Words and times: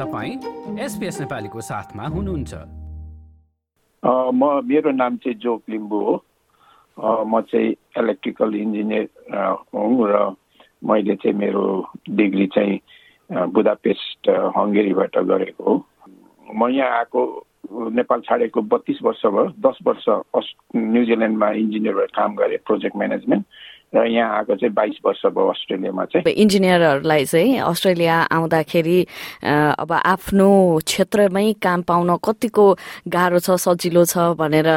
तपाईँ 0.00 0.80
एसपिएस 0.80 1.20
नेपालीको 1.20 1.60
साथमा 1.60 2.04
हुनुहुन्छ। 2.16 2.54
म 4.32 4.42
मेरो 4.64 4.90
नाम 4.96 5.16
चाहिँ 5.20 5.38
जोक 5.38 5.62
लिम्बू 5.70 5.98
हो। 6.04 6.14
म 7.28 7.40
चाहिँ 7.50 7.68
इलेक्ट्रिकल 8.00 8.54
इन्जिनियर 8.56 9.04
हुँ 9.74 10.08
र 10.08 10.34
मैले 10.88 11.16
चाहिँ 11.20 11.36
मेरो 11.36 11.64
डिग्री 12.16 12.46
चाहिँ 12.56 12.80
बुदापेस्ट 13.52 14.28
हङ्गेरीबाट 14.56 15.18
गरेको 15.32 15.64
हो। 15.64 15.74
म 16.56 16.68
यहाँ 16.72 16.98
आएको 16.98 17.20
नेपाल 17.92 18.20
छाडेको 18.24 18.60
बत्तिस 18.72 19.02
वर्ष 19.02 19.26
भयो। 19.26 19.46
दस 19.68 19.78
वर्ष 19.86 20.08
न्युजिल्यान्डमा 20.76 21.48
इन्जिनियर 21.60 21.94
भएर 21.94 22.10
काम 22.16 22.34
गरेँ 22.40 22.58
प्रोजेक्ट 22.66 22.96
म्यानेजमेन्ट। 22.96 23.44
र 23.94 24.06
यहाँ 24.06 24.36
आएको 24.36 24.54
चाहिँ 24.54 24.74
बाइस 24.74 24.98
वर्ष 25.04 25.22
भयो 25.34 25.46
अस्ट्रेलियामा 25.50 26.04
चाहिँ। 26.04 26.34
इन्जिनियरहरूलाई 26.34 27.24
चाहिँ 27.24 27.58
अस्ट्रेलिया 27.58 28.16
आउँदाखेरि 28.30 28.98
अब 29.82 29.92
आफ्नो 29.92 30.48
क्षेत्रमै 30.86 31.52
काम 31.58 31.82
पाउन 31.82 32.16
कतिको 32.22 32.66
गाह्रो 33.10 33.38
छ 33.42 33.58
सजिलो 33.58 34.04
छ 34.06 34.30
भनेर 34.38 34.68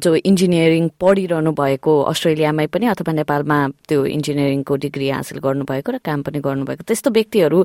जो 0.00 0.14
इन्जिनियरिङ 0.24 0.88
पढिरहनु 0.96 1.52
भएको 1.52 1.92
अस्ट्रेलियामै 2.12 2.66
पनि 2.72 2.86
अथवा 2.96 3.12
नेपालमा 3.12 3.58
त्यो 3.88 4.04
इन्जिनियरिङको 4.16 4.76
डिग्री 4.84 5.08
हासिल 5.10 5.38
गर्नुभएको 5.44 5.92
र 5.92 5.98
काम 6.00 6.22
पनि 6.24 6.40
गर्नुभएको। 6.40 6.82
त्यस्तो 6.88 7.10
व्यक्तिहरू 7.12 7.60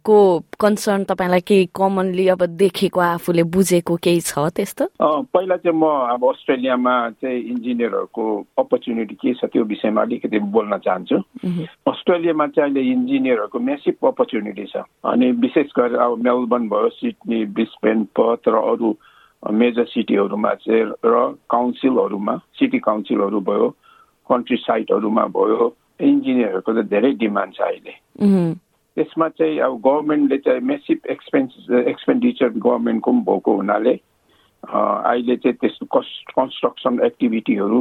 को 0.00 0.16
कन्सर्न 0.56 1.04
तपाईँलाई 1.04 1.40
केही 1.44 1.68
कमनली 1.76 2.28
अब 2.32 2.42
देखेको 2.56 3.00
आफूले 3.00 3.42
बुझेको 3.44 3.96
केही 4.00 4.20
छ 4.24 4.48
त्यस्तो? 4.56 4.88
पहिला 5.36 5.56
चाहिँ 5.60 5.76
म 5.76 5.84
अब 6.16 6.24
अस्ट्रेलियामा 6.24 6.94
चाहिँ 7.20 7.40
इन्जिनियरहरूको 7.52 8.24
अपर्च्युनिटी 8.58 9.14
के 9.20 9.34
छ 9.36 9.52
त्यो 9.52 9.64
विषयमा 9.82 10.02
अलिकति 10.02 10.38
बोल्न 10.38 10.78
चाहन्छु। 10.78 11.16
अस्ट्रेलियामा 11.90 12.46
चाहिँ 12.46 12.70
अहिले 12.70 12.90
इन्जिनियरहरूको 12.92 13.58
मेसिभ 13.58 14.06
अपर्च्युनिटी 14.06 14.64
छ। 14.70 14.76
अनि 15.04 15.30
विशेष 15.42 15.70
गरेर 15.76 15.98
अब 15.98 16.18
मेलबर्न 16.22 16.68
भयो 16.68 16.88
सिडनी 16.88 17.44
ब्रिस्बेन 17.50 18.04
पथ 18.14 18.48
र 18.48 18.56
अरू 18.62 18.94
मेजर 19.42 19.84
सिटीहरूमा 19.84 20.54
चाहिँ 20.62 20.84
र 21.02 21.14
काउन्सिलहरूमा 21.50 22.36
सिटी 22.58 22.78
काउन्सिलहरू 22.78 23.40
भयो 23.40 23.68
कन्ट्री 24.30 24.56
साइटहरूमा 24.56 25.24
भयो 25.34 25.74
इन्जिनियरहरूको 26.00 26.72
चाहिँ 26.72 26.88
धेरै 26.88 27.12
डिमान्ड 27.18 27.54
छ 27.54 27.60
अहिले। 27.66 27.94
त्यसमा 28.96 29.28
चाहिँ 29.28 29.58
अब 29.58 29.80
गभर्मेन्टले 29.82 30.38
चाहिँ 30.38 30.60
मेसिभ 30.62 31.10
एक्सपेन्स 31.10 31.70
एक्सपेन्डिचर 31.90 32.48
गभर्मेन्टको 32.62 33.10
पनि 33.10 33.24
भएको 33.26 33.56
हुनाले 33.56 33.94
अहिले 34.62 35.36
चाहिँ 35.42 35.56
त्यस्तो 35.58 35.86
कन्स्ट्रक्सन 36.38 37.00
एक्टिभिटीहरू 37.06 37.80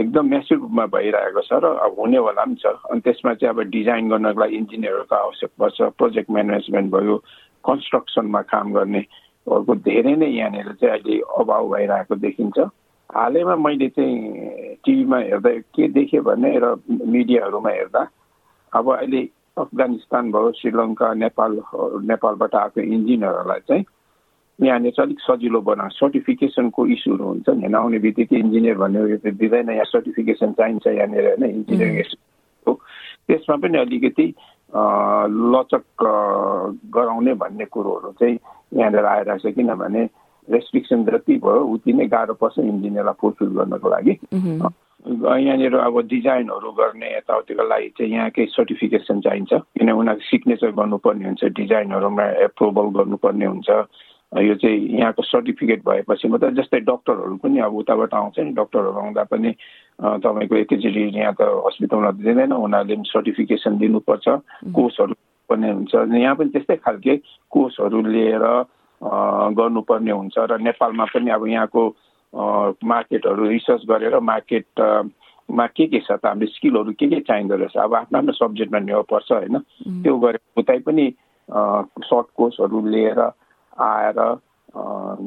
एकदम 0.00 0.26
मेसिभ 0.30 0.60
रूपमा 0.62 0.84
भइरहेको 0.94 1.42
छ 1.48 1.52
र 1.64 1.66
अब 1.86 1.94
हुनेवाला 1.98 2.44
पनि 2.44 2.54
छ। 2.62 2.66
अनि 2.90 3.00
त्यसमा 3.00 3.34
चाहिँ 3.34 3.54
अब 3.54 3.60
डिजाइन 3.70 4.08
गर्नको 4.10 4.40
लागि 4.40 4.56
इन्जिनियरहरूको 4.56 5.16
आवश्यक 5.16 5.50
पर्छ 5.60 5.78
प्रोजेक्ट 5.98 6.30
म्यानेजमेन्ट 6.30 6.92
भयो 6.92 7.16
कन्स्ट्रक्सनमा 7.64 8.40
काम 8.52 8.72
गर्नेहरूको 8.72 9.74
धेरै 9.88 10.14
नै 10.16 10.28
यहाँनिर 10.28 10.72
चाहिँ 10.80 10.94
अहिले 10.94 11.20
अभाव 11.38 11.68
भइरहेको 11.74 12.14
देखिन्छ। 12.26 12.58
हालैमा 13.10 13.54
मैले 13.56 13.88
चाहिँ 13.88 14.74
टिभीमा 14.84 15.18
हेर्दा 15.18 15.50
के 15.74 15.88
देखेँ 15.98 16.20
भने 16.22 16.50
र 16.62 16.74
मिडियाहरूमा 16.88 17.70
हेर्दा 17.70 18.02
अब 18.72 18.90
अहिले 18.96 19.22
अफगानिस्तान 19.58 20.30
भयो 20.32 20.52
श्रीलङ्का 20.58 21.12
नेपाल 21.14 21.52
नेपालबाट 22.10 22.54
आएको 22.54 22.80
इन्जिनियरहरूलाई 22.80 23.60
चाहिँ 23.68 23.84
यहाँनिर 24.60 24.92
चाहिँ 24.92 25.06
अलिक 25.06 25.20
सजिलो 25.20 25.60
बनाएको 25.62 25.96
सर्टिफिकेसनको 25.96 26.86
इस्युहरू 26.88 27.24
हुन्छ 27.24 27.48
नि 27.48 27.60
होइन 27.60 27.74
आउने 27.74 27.98
बित्तिकै 27.98 28.36
इन्जिनियर 28.38 28.76
भन्ने 28.76 29.32
दिँदैन 29.32 29.70
यहाँ 29.70 29.84
सर्टिफिकेसन 29.86 30.52
चाहिन्छ 30.52 30.86
यहाँनिर 30.88 31.26
होइन 31.26 31.44
इन्जिनियरिङ 31.46 32.02
हो 32.66 32.74
त्यसमा 33.28 33.56
पनि 33.56 33.78
अलिकति 33.78 34.26
लचक 35.52 36.04
गराउने 36.90 37.34
भन्ने 37.36 37.64
कुरोहरू 37.66 38.12
चाहिँ 38.12 38.38
यहाँनिर 38.74 39.04
आइरहेको 39.06 39.50
छ 39.50 39.54
किनभने 39.54 40.04
रेस्ट्रिक्सन 40.48 41.04
जति 41.04 41.36
भयो 41.38 41.64
उति 41.68 41.92
नै 41.92 42.06
गाह्रो 42.08 42.34
पर्छ 42.34 42.58
इन्जिनियरलाई 42.60 43.20
फुलफिल 43.20 43.48
गर्नको 43.56 43.88
लागि 43.88 44.18
यहाँनिर 45.04 45.74
अब 45.78 46.00
डिजाइनहरू 46.06 46.70
गर्ने 46.72 47.08
यताउतिको 47.08 47.64
लागि 47.64 47.88
चाहिँ 47.88 48.12
यहाँकै 48.12 48.46
सर्टिफिकेसन 48.50 49.20
चाहिन्छ 49.20 49.52
किन 49.52 49.90
उनीहरूको 49.90 50.28
सिग्नेचर 50.28 50.70
गर्नुपर्ने 50.76 51.24
हुन्छ 51.24 51.44
डिजाइनहरूमा 51.56 52.24
एप्रुभल 52.44 52.88
गर्नुपर्ने 52.94 53.46
हुन्छ 53.46 53.70
यो 54.32 54.54
चाहिँ 54.54 54.78
यहाँको 54.98 55.22
सर्टिफिकेट 55.26 55.80
भएपछि 55.84 56.28
मात्रै 56.28 56.50
जस्तै 56.54 56.80
डक्टरहरू 56.86 57.36
पनि 57.42 57.58
अब 57.66 57.74
उताबाट 57.74 58.14
आउँछ 58.14 58.38
नि 58.38 58.52
डक्टरहरू 58.54 58.98
आउँदा 59.02 59.22
पनि 59.26 59.50
तपाईँको 60.22 60.56
एकैचोटि 60.56 61.02
यहाँ 61.18 61.34
त 61.34 61.42
हस्पिटलमा 61.66 62.10
दिँदैन 62.14 62.52
उनीहरूले 62.54 62.94
पनि 62.94 63.10
सर्टिफिकेसन 63.10 63.78
दिनुपर्छ 63.78 64.26
कोर्सहरू 64.70 65.14
पनि 65.50 65.70
हुन्छ। 65.70 65.94
यहाँ 66.14 66.34
पनि 66.38 66.50
त्यस्तै 66.54 66.76
खालके 66.78 67.16
कोर्सहरू 67.50 68.02
लिएर 68.06 68.44
गर्नुपर्ने 69.58 70.12
हुन्छ 70.12 70.36
र 70.38 70.58
नेपालमा 70.62 71.04
पनि 71.10 71.30
अब 71.34 71.46
यहाँको 71.50 71.82
मार्केटहरू 72.86 73.48
रिसर्च 73.50 73.82
गरेर 73.90 74.18
मार्केटमा 74.30 75.66
के 75.74 75.86
के 75.90 75.98
छ 76.06 76.22
त 76.22 76.26
हाम्रो 76.30 76.46
स्किलहरू 76.54 76.92
के 76.94 77.06
के 77.10 77.20
चाहिँदो 77.26 77.56
रहेछ? 77.58 77.76
अब 77.82 77.94
आफ्नो 77.94 78.18
आफ्नो 78.18 78.32
सब्जेक्टमा 78.38 79.02
पर्छ 79.10 79.32
होइन? 79.32 79.58
त्यो 80.06 80.18
गरेर 80.22 80.40
उतै 80.54 80.78
पनि 80.86 81.06
सर्ट 81.50 82.26
कोर्सहरू 82.38 82.86
लिएर 82.86 83.20
आएर 83.80 84.18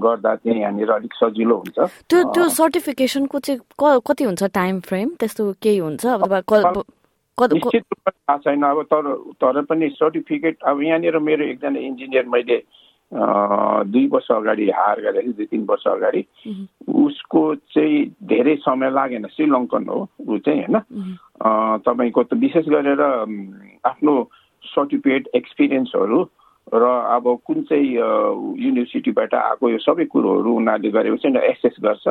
गर्दा 0.03 0.35
चाहिँ 0.35 0.59
यहाँनिर 0.61 0.89
अलिक 0.91 1.13
सजिलो 1.13 1.55
हुन्छ। 1.57 1.79
त्यो 2.09 2.19
त्यो 2.33 2.47
सर्टिफिकेसनको 2.49 3.39
चाहिँ 3.39 3.59
कति 4.07 4.23
हुन्छ 4.23 4.43
टाइम 4.53 4.79
फ्रेम 4.87 5.09
त्यस्तो 5.19 5.51
केही 5.61 5.77
हुन्छ? 5.77 6.05
निश्चित 7.35 7.83
रूपमा 7.83 8.11
थाहा 8.11 8.37
छैन। 8.37 8.63
अब 8.63 8.81
तर 8.93 9.03
तर 9.41 9.61
पनि 9.65 9.89
सर्टिफिकेट 9.89 10.63
अब 10.69 10.81
यहाँनिर 10.83 11.17
मेरो 11.19 11.43
एकजना 11.45 11.79
इन्जिनियर 11.79 12.25
मैले 12.29 12.57
दुई 13.13 14.05
वर्ष 14.07 14.27
अगाडि 14.31 14.69
हायर 14.69 14.99
गरेको 15.01 15.31
दुई 15.37 15.45
तिन 15.45 15.65
वर्ष 15.69 15.87
अगाडि। 15.87 16.21
उसको 17.03 17.41
चाहिँ 17.73 18.05
धेरै 18.29 18.55
समय 18.61 18.89
लागेन। 18.91 19.27
श्रीलङ्कन 19.33 19.83
हो 19.89 19.99
ऊ 20.29 20.37
चाहिँ 20.45 20.61
होइन? 20.61 20.77
तपाईँको 21.83 22.23
त 22.23 22.33
विशेष 22.45 22.65
गरेर 22.69 23.01
आफ्नो 23.85 24.13
सर्टिफिकेट 24.63 25.27
एक्सपिरियन्सहरू 25.35 26.23
र 26.71 26.83
अब 27.15 27.25
कुन 27.45 27.61
चाहिँ 27.69 27.91
युनिभर्सिटीबाट 27.91 29.33
आएको 29.35 29.69
यो 29.69 29.77
सबै 29.83 30.05
कुरोहरू 30.05 30.49
उनीहरूले 30.57 30.89
गरेको 30.91 31.17
चाहिँ 31.17 31.43
एसेस 31.51 31.75
गर्छ। 31.83 32.07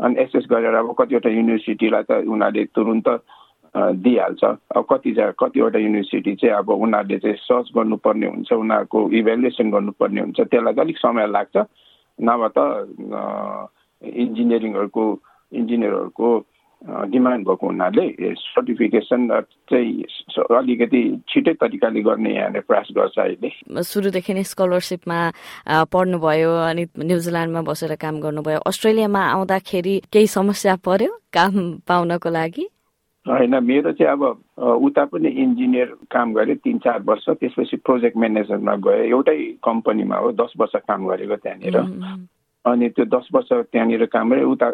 अनि 0.00 0.14
एसेस 0.22 0.44
गरेर 0.50 0.74
अब 0.74 0.90
कतिवटा 0.98 1.30
युनिभर्सिटीलाई 1.30 2.02
त 2.02 2.12
उनीहरूले 2.26 2.64
तुरुन्त 2.74 3.08
दिइहाल्छ। 4.04 4.44
अब 4.76 4.84
कति 4.90 5.10
कतिवटा 5.38 5.78
युनिभर्सिटी 5.78 6.34
चाहिँ 6.34 6.54
अब 6.58 6.70
उनीहरूले 6.70 7.18
चाहिँ 7.18 7.36
सर्च 7.46 7.70
गर्नुपर्ने 7.76 8.26
हुन्छ 8.26 8.52
उनीहरूको 8.52 8.98
इभ्यालुएसन 9.10 9.70
गर्नुपर्ने 9.70 10.20
हुन्छ 10.20 10.40
त्यसलाई 10.40 10.74
अलिक 10.82 10.98
समय 10.98 11.26
लाग्छ। 11.30 11.56
नभए 12.18 12.48
त 12.52 12.58
इन्जिनियरिङहरूको 14.02 15.04
इन्जिनियरहरूको 15.52 16.28
डिमान्ड 16.82 17.46
भएको 17.46 17.66
हुनाले 17.66 18.34
सर्टिफिकेसन 18.34 19.28
चाहिँ 19.70 20.02
अलिकति 20.58 21.02
छिटै 21.28 21.52
तरिकाले 21.62 22.00
गर्ने 22.02 22.34
यहाँले 22.34 22.60
प्रयास 22.66 22.88
गर्छ 22.96 23.18
अहिले। 23.18 23.50
सुरुदेखि 23.82 24.34
नै 24.34 24.42
स्कलरसिपमा 24.42 25.18
पढ्नुभयो 25.92 26.50
अनि 26.66 26.84
न्युजिल्यान्डमा 26.98 27.62
बसेर 27.70 27.94
काम 28.02 28.20
गर्नुभयो। 28.20 28.58
अस्ट्रेलियामा 28.66 29.22
आउँदाखेरि 29.30 29.94
केही 30.12 30.26
समस्या 30.26 30.74
पर्यो 30.82 31.10
काम 31.30 31.52
पाउनको 31.86 32.30
लागि? 32.30 32.66
होइन 33.26 33.54
मेरो 33.62 33.92
चाहिँ 33.94 34.12
अब 34.12 34.22
उता 34.82 35.04
पनि 35.14 35.28
इन्जिनियर 35.30 35.88
काम 36.10 36.32
गरेँ 36.34 36.56
तिन 36.66 36.78
चार 36.82 37.02
वर्ष 37.06 37.28
त्यसपछि 37.38 37.76
प्रोजेक्ट 37.86 38.16
म्यानेजरमा 38.18 38.74
गएँ। 38.82 39.06
एउटै 39.14 39.38
कम्पनीमा 39.62 40.16
हो 40.18 40.32
दस 40.34 40.52
वर्ष 40.58 40.74
काम 40.82 41.06
गरेको 41.06 41.36
त्यहाँनिर। 41.36 41.78
अनि 42.64 42.88
त्यो 42.90 43.04
दस 43.06 43.28
वर्ष 43.34 43.50
त्यहाँनिर 43.70 44.04
काम 44.10 44.30
गरेँ 44.30 44.44
उता 44.50 44.68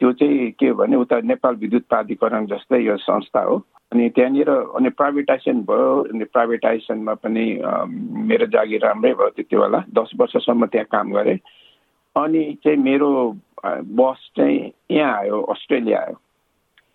त्यो 0.00 0.12
चाहिँ 0.12 0.50
के 0.58 0.72
भने 0.72 0.96
उता 0.96 1.20
नेपाल 1.24 1.54
विद्युत 1.62 1.84
प्राधिकरण 1.88 2.46
जस्तै 2.46 2.78
यो 2.82 2.96
संस्था 2.96 3.40
हो। 3.42 3.56
अनि 3.92 4.08
त्यहाँनिर 4.14 4.50
अनि 4.50 4.88
प्राइभेटाइजेसन 4.94 5.60
भयो 5.68 5.90
अनि 6.12 6.24
प्राइभेटाइजेसनमा 6.24 7.14
पनि 7.24 7.44
मेरो 8.30 8.46
जागिर 8.54 8.84
राम्रै 8.84 9.12
भयो 9.14 9.28
त्यति 9.36 9.56
बेला 9.56 9.80
दस 9.98 10.10
वर्षसम्म 10.20 10.66
त्यहाँ 10.66 10.86
काम 10.92 11.12
गरेँ। 11.12 11.38
अनि 12.16 12.42
चाहिँ 12.64 12.78
मेरो 12.78 13.10
बस 13.98 14.30
चाहिँ 14.36 14.58
यहाँ 14.90 15.18
आयो 15.18 15.40
अस्ट्रेलिया 15.52 16.00
आयो। 16.00 16.16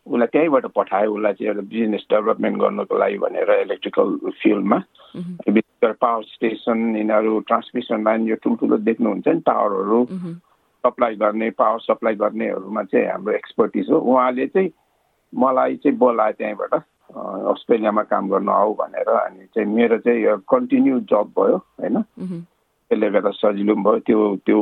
उसलाई 0.08 0.28
त्यहीँबाट 0.28 0.66
पठायो 0.76 1.14
उसलाई 1.16 1.34
चाहिँ 1.34 1.50
एउटा 1.50 1.68
बिजनेस 1.74 2.06
डेभलपमेन्ट 2.12 2.58
गर्नको 2.62 2.98
लागि 2.98 3.18
भनेर 3.18 3.52
इलेक्ट्रिकल 3.62 4.18
फिल्डमा 4.44 4.78
विशेष 5.16 5.76
गरेर 5.84 5.96
पावर 6.02 6.24
स्टेसन 6.24 6.96
यिनीहरू 6.98 7.40
ट्रान्समिसन 7.48 8.04
लाइन 8.04 8.28
यो 8.28 8.36
ठुल्ठुलो 8.44 8.78
देख्नुहुन्छ 8.88 9.28
नि 9.28 9.40
टावरहरू 9.48 10.00
सप्लाई 10.86 11.16
गर्ने 11.16 11.50
पावर 11.60 11.80
सप्लाई 11.80 12.16
गर्नेहरूमा 12.16 12.84
चाहिँ 12.84 13.08
हाम्रो 13.08 13.34
एक्सपर्टिज 13.34 13.90
हो। 13.90 13.98
उहाँले 14.00 14.48
चाहिँ 14.48 14.72
मलाई 15.34 15.76
चाहिँ 15.84 15.98
बोलायो 15.98 16.34
त्यहीँबाट 16.38 16.74
अस्ट्रेलियामा 17.54 18.04
काम 18.12 18.30
गर्न 18.30 18.50
आऊ 18.50 18.74
भनेर। 18.76 19.10
अनि 19.10 19.46
चाहिँ 19.56 19.68
मेरो 19.70 19.98
चाहिँ 20.04 20.44
कन्टिन्यू 20.50 21.00
जब 21.12 21.32
भयो 21.38 21.58
होइन? 21.80 22.02
त्यसले 22.92 23.10
गर्दा 23.10 23.32
सजिलो 23.32 23.74
पनि 23.76 23.84
भयो। 23.84 24.00
त्यो 24.08 24.20
त्यो 24.46 24.60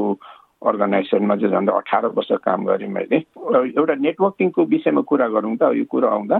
अर्गनाइजेसनमा 0.62 1.36
चाहिँ 1.36 1.54
झन्डै 1.58 1.74
अठार 1.74 2.06
वर्ष 2.14 2.32
काम 2.46 2.66
गरेँ 2.66 2.88
मैले। 2.88 3.18
एउटा 3.18 3.96
नेटवर्किङको 4.06 4.62
विषयमा 4.62 5.02
कुरा 5.10 5.28
गरौँ 5.34 5.58
त 5.58 5.74
यो 5.74 5.86
कुरा 5.90 6.10
आउँदा। 6.10 6.38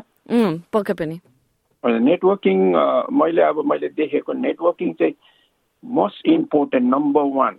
पक्कै 0.70 0.94
पनि। 0.94 1.18
नेटवर्किङ 1.84 2.58
मैले 3.18 3.42
अब 3.42 3.66
मैले 3.66 3.90
देखेको 3.98 4.34
नेटवर्किङ 4.34 4.94
चाहिँ 4.94 5.16
मोस्ट 5.84 6.28
इम्पोर्टेन्ट 6.30 6.86
नम्बर 6.94 7.26
वान 7.34 7.56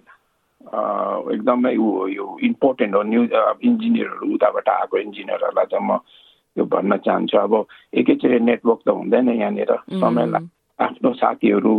एकदमै 1.34 1.72
यो 1.72 2.26
इम्पोर्टेन्ट 2.42 2.94
हो। 2.94 3.02
न्यु 3.02 3.22
इन्जिनियरहरू 3.68 4.26
उताबाट 4.34 4.68
आएको 4.68 4.96
इन्जिनियरहरूलाई 4.98 5.66
चाहिँ 5.72 5.86
म 5.86 5.98
यो 6.56 6.64
भन्न 6.64 6.96
चाहन्छु। 7.06 7.38
अब 7.38 7.54
एकैचोटि 8.00 8.38
नेटवर्क 8.40 8.80
त 8.86 8.88
हुँदैन 8.88 9.28
यहाँनिर। 9.28 9.72
समयलाई 10.00 10.48
आफ्नो 10.78 11.12
साथीहरू 11.12 11.74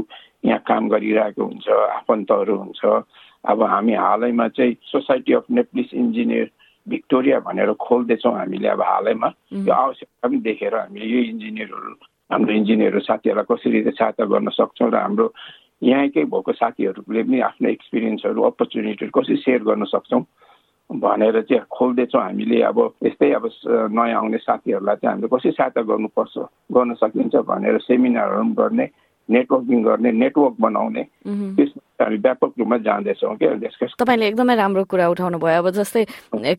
यहाँ 0.45 0.59
काम 0.67 0.89
गरिरहेको 0.89 1.43
हुन्छ 1.43 1.67
आफन्तहरू 1.69 2.55
हुन्छ। 2.57 2.81
अब 3.51 3.61
हामी 3.63 3.93
हालैमा 3.93 4.47
चाहिँ 4.57 4.75
society 4.91 5.33
of 5.33 5.45
Nepalese 5.51 5.93
engineer 5.93 6.51
Victoria 6.87 7.39
भनेर 7.47 7.73
खोल्दैछौँ 7.79 8.33
हामीले 8.37 8.67
अब 8.67 8.81
हालैमा। 8.81 9.29
यो 9.53 9.71
आवश्यकता 9.73 10.27
पनि 10.27 10.37
देखेर 10.47 10.75
हामीले 10.75 11.05
यो 11.05 11.19
इन्जिनियरहरू 11.31 11.93
हाम्रो 12.31 12.53
इन्जिनियरहरू 12.53 12.99
साथीहरूलाई 12.99 13.47
कसरी 13.51 13.79
सहायता 13.91 14.25
गर्न 14.25 14.49
सक्छौँ 14.49 14.89
र 14.91 14.95
हाम्रो 14.95 15.27
यहीँकै 15.83 16.23
भएको 16.23 16.51
साथीहरूले 16.53 17.23
पनि 17.23 17.39
आफ्नो 17.39 17.69
एक्सपिरियन्सहरू 17.69 18.41
अपर्च्युनिटीहरू 18.41 19.13
कसरी 19.19 19.35
सेयर 19.35 19.61
गर्न 19.63 19.83
सक्छौँ 19.85 20.23
भनेर 20.89 21.41
चाहिँ 21.41 21.63
खोल्दैछौँ 21.71 22.21
हामीले। 22.21 22.61
अब 22.61 22.77
यस्तै 23.05 23.31
अब 23.31 23.45
नयाँ 23.91 24.19
आउने 24.19 24.37
साथीहरूलाई 24.37 24.95
चाहिँ 24.95 25.11
हामीले 25.13 25.27
कसरी 25.27 25.51
सहायता 25.51 25.81
गर्नुपर्छ 25.81 26.35
गर्न 26.71 26.93
सकिन्छ 26.93 27.35
भनेर 27.35 27.77
सेमिनारहरू 27.79 28.43
पनि 28.43 28.55
गर्ने 28.55 28.85
नेटवर्किङ 29.29 29.83
गर्ने 29.83 30.11
नेटवर्क 30.11 30.55
बनाउने 30.59 31.03
त्यसमा 31.57 31.82
हामी 32.03 32.17
व्यापक 32.17 32.51
रूपमा 32.59 32.77
जाँदैछौँ 32.83 33.35
क्या 33.37 33.51
तपाईँले 33.99 34.27
एकदमै 34.27 34.55
राम्रो 34.55 34.83
कुरा 34.91 35.07
उठाउनु 35.09 35.37
भयो 35.39 35.59
अब 35.63 35.69
जस्तै 35.79 36.03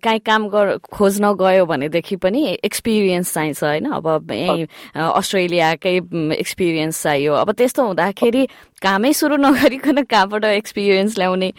काहीँ 0.01 0.21
काम 0.25 0.49
गर 0.49 0.77
खोज्न 0.93 1.33
गयो 1.37 1.65
भनेदेखि 1.67 2.17
पनि 2.17 2.59
एक्सपिरियन्स 2.65 3.35
चाहिन्छ 3.35 3.63
होइन? 3.65 3.87
अब 3.93 4.33
यहीँ 4.33 4.67
अस्ट्रेलियाकै 4.95 5.97
एक्सपिरियन्स 6.41 7.03
चाहियो। 7.03 7.33
अब 7.35 7.53
त्यस्तो 7.53 7.83
हुँदाखेरि 7.85 8.47
कामै 8.83 9.13
सुरु 9.13 9.37
नगरिकन 9.37 10.03
कहाँबाट 10.05 10.45
एक्सपिरियन्स 10.45 11.19
ल्याउने? 11.19 11.51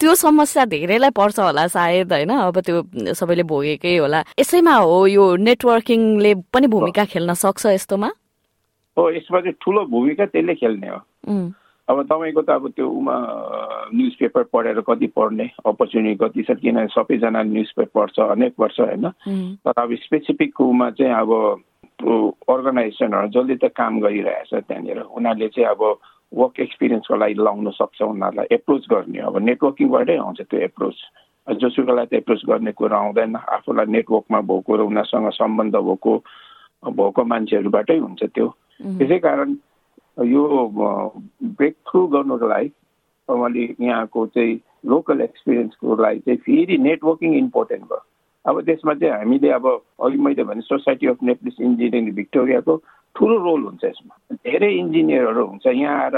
त्यो 0.00 0.14
समस्या 0.14 0.64
धेरैलाई 0.72 1.10
पर्छ 1.10 1.38
होला 1.40 1.66
सायद 1.68 2.12
होइन? 2.12 2.30
अब 2.30 2.60
त्यो 2.60 3.14
सबैले 3.14 3.42
भोगेकै 3.48 3.96
होला। 3.96 4.24
यसैमा 4.40 4.74
हो 4.74 5.06
यो 5.06 5.24
नेटवर्किङले 5.36 6.34
पनि 6.52 6.66
भूमिका 6.66 7.04
खेल्न 7.12 7.34
सक्छ 7.34 7.66
यस्तोमा? 7.66 8.10
हो 8.96 9.10
यसमा 9.10 9.40
चाहिँ 9.40 9.56
ठुलो 9.60 9.84
भूमिका 9.88 10.24
त्यसले 10.26 10.54
खेल्ने 10.54 10.88
हो। 10.88 10.98
अब 11.92 12.02
तपाईँको 12.08 12.42
त 12.42 12.50
अब 12.50 12.68
त्यो 12.72 12.88
उमा 12.88 13.16
न्युज 13.92 14.14
पेपर 14.16 14.42
पढेर 14.48 14.80
कति 14.80 15.06
पढ्ने 15.12 15.46
अपर्च्युनिटी 15.60 16.16
कति 16.24 16.42
छ 16.48 16.56
किन 16.56 16.86
सबैजना 16.88 17.42
न्युज 17.52 17.70
पेपर 17.76 18.08
पढ्छ 18.08 18.18
अनेक 18.32 18.54
वर्ष 18.60 18.80
होइन। 18.80 19.08
तर 19.60 19.76
अब 19.76 19.94
स्पेसिफिक 20.00 20.60
उमा 20.60 20.90
चाहिँ 20.96 21.12
अब 21.12 21.30
अर्गनाइजेसनहरू 22.48 23.28
जसले 23.28 23.56
त 23.60 23.68
काम 23.76 24.00
गरिरहेछ 24.00 24.54
त्यहाँनिर 24.54 25.00
उनीहरूले 25.12 25.48
चाहिँ 25.52 25.68
अब 25.68 25.82
वर्क 26.32 26.60
एक्सपिरियन्सको 26.60 27.16
लागि 27.16 27.34
लाउन 27.44 27.70
सक्छ 27.76 28.02
उनीहरूलाई 28.02 28.46
एप्रोच 28.56 28.86
गर्ने। 28.90 29.18
अब 29.28 29.36
नेटवर्किङबाटै 29.44 30.16
आउँछ 30.16 30.40
त्यो 30.48 30.60
एप्रोच 30.72 30.96
जोसुकोलाई 31.60 32.06
त 32.06 32.14
एप्रोच 32.24 32.40
गर्ने 32.48 32.72
कुरा 32.72 32.96
आउँदैन। 32.96 33.36
आफूलाई 33.36 33.86
नेटवर्कमा 33.92 34.40
भएको 34.40 34.76
र 34.76 34.80
उनीहरूसँग 34.88 35.28
सम्बन्ध 35.36 35.76
भएको 35.76 36.12
भएको 36.96 37.24
मान्छेहरूबाटै 37.24 37.98
हुन्छ 37.98 38.22
त्यो। 38.32 38.48
त्यसै 38.80 39.18
कारण 39.18 39.48
यो 40.18 40.68
ब्रेक 40.76 41.74
थ्रु 41.88 42.06
गर्नुको 42.06 42.48
लागि 42.48 42.70
मैले 43.28 43.62
यहाँको 43.80 44.26
चाहिँ 44.26 44.60
लोकल 44.86 45.20
एक्सपिरियन्सको 45.20 45.96
लागि 46.02 46.18
चाहिँ 46.20 46.38
फेरि 46.46 46.78
नेटवर्किङ 46.78 47.34
इम्पोर्टेन्ट 47.38 47.84
भयो। 47.84 48.04
अब 48.44 48.60
त्यसमा 48.66 48.94
चाहिँ 48.94 49.14
हामीले 49.14 49.50
अब 49.50 49.66
अघि 50.04 50.18
मैले 50.18 50.44
भने 50.44 50.60
सोसाइटी 50.60 51.06
अफ 51.06 51.22
नेप्लिस 51.22 51.60
इन्जिनियरिङ 51.60 52.10
भिक्टोरियाको 52.14 52.76
ठुलो 53.16 53.36
रोल 53.44 53.62
हुन्छ 53.62 53.84
यसमा। 53.84 54.34
धेरै 54.34 54.72
इन्जिनियरहरू 54.74 55.46
हुन्छ 55.46 55.66
यहाँ 55.66 55.98
आएर 56.04 56.16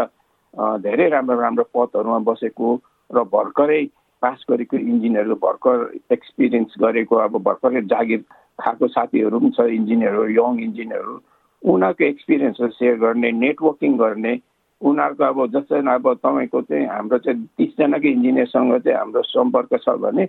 धेरै 0.81 1.09
राम्रो 1.09 1.41
राम्रो 1.41 1.65
पदहरूमा 1.75 2.19
बसेको 2.31 2.75
र 3.11 3.25
भर्खरै 3.35 3.85
पास 4.23 4.45
गरेको 4.51 4.77
इन्जिनियरहरू 4.77 5.35
भर्खर 5.45 5.79
एक्सपिरियन्स 6.13 6.75
गरेको 6.81 7.17
अब 7.27 7.39
भर्खरै 7.43 7.83
जागिर 7.93 8.21
खाएको 8.59 8.89
साथीहरू 8.89 9.41
पनि 9.41 9.51
छ 9.57 9.69
इन्जिनियरहरू 9.79 10.29
यङ 10.41 10.61
इन्जिनियरहरू 10.65 11.17
उनीहरूको 11.65 12.05
एक्सपिरियन्सहरू 12.05 12.71
सेयर 12.71 12.97
गर्ने 12.97 13.31
नेटवर्किङ 13.35 13.97
गर्ने 13.97 14.33
उनीहरूको 14.81 15.25
अब 15.25 15.39
जस्तै 15.51 15.81
अब 15.89 16.13
तपाईँको 16.15 16.61
चाहिँ 16.63 16.87
हाम्रो 16.87 17.19
चाहिँ 17.19 17.45
तिसजनाको 17.59 18.09
इन्जिनियरसँग 18.09 18.79
चाहिँ 18.79 18.99
हाम्रो 18.99 19.23
सम्पर्क 19.27 19.79
छ 19.81 19.97
भने 19.99 20.27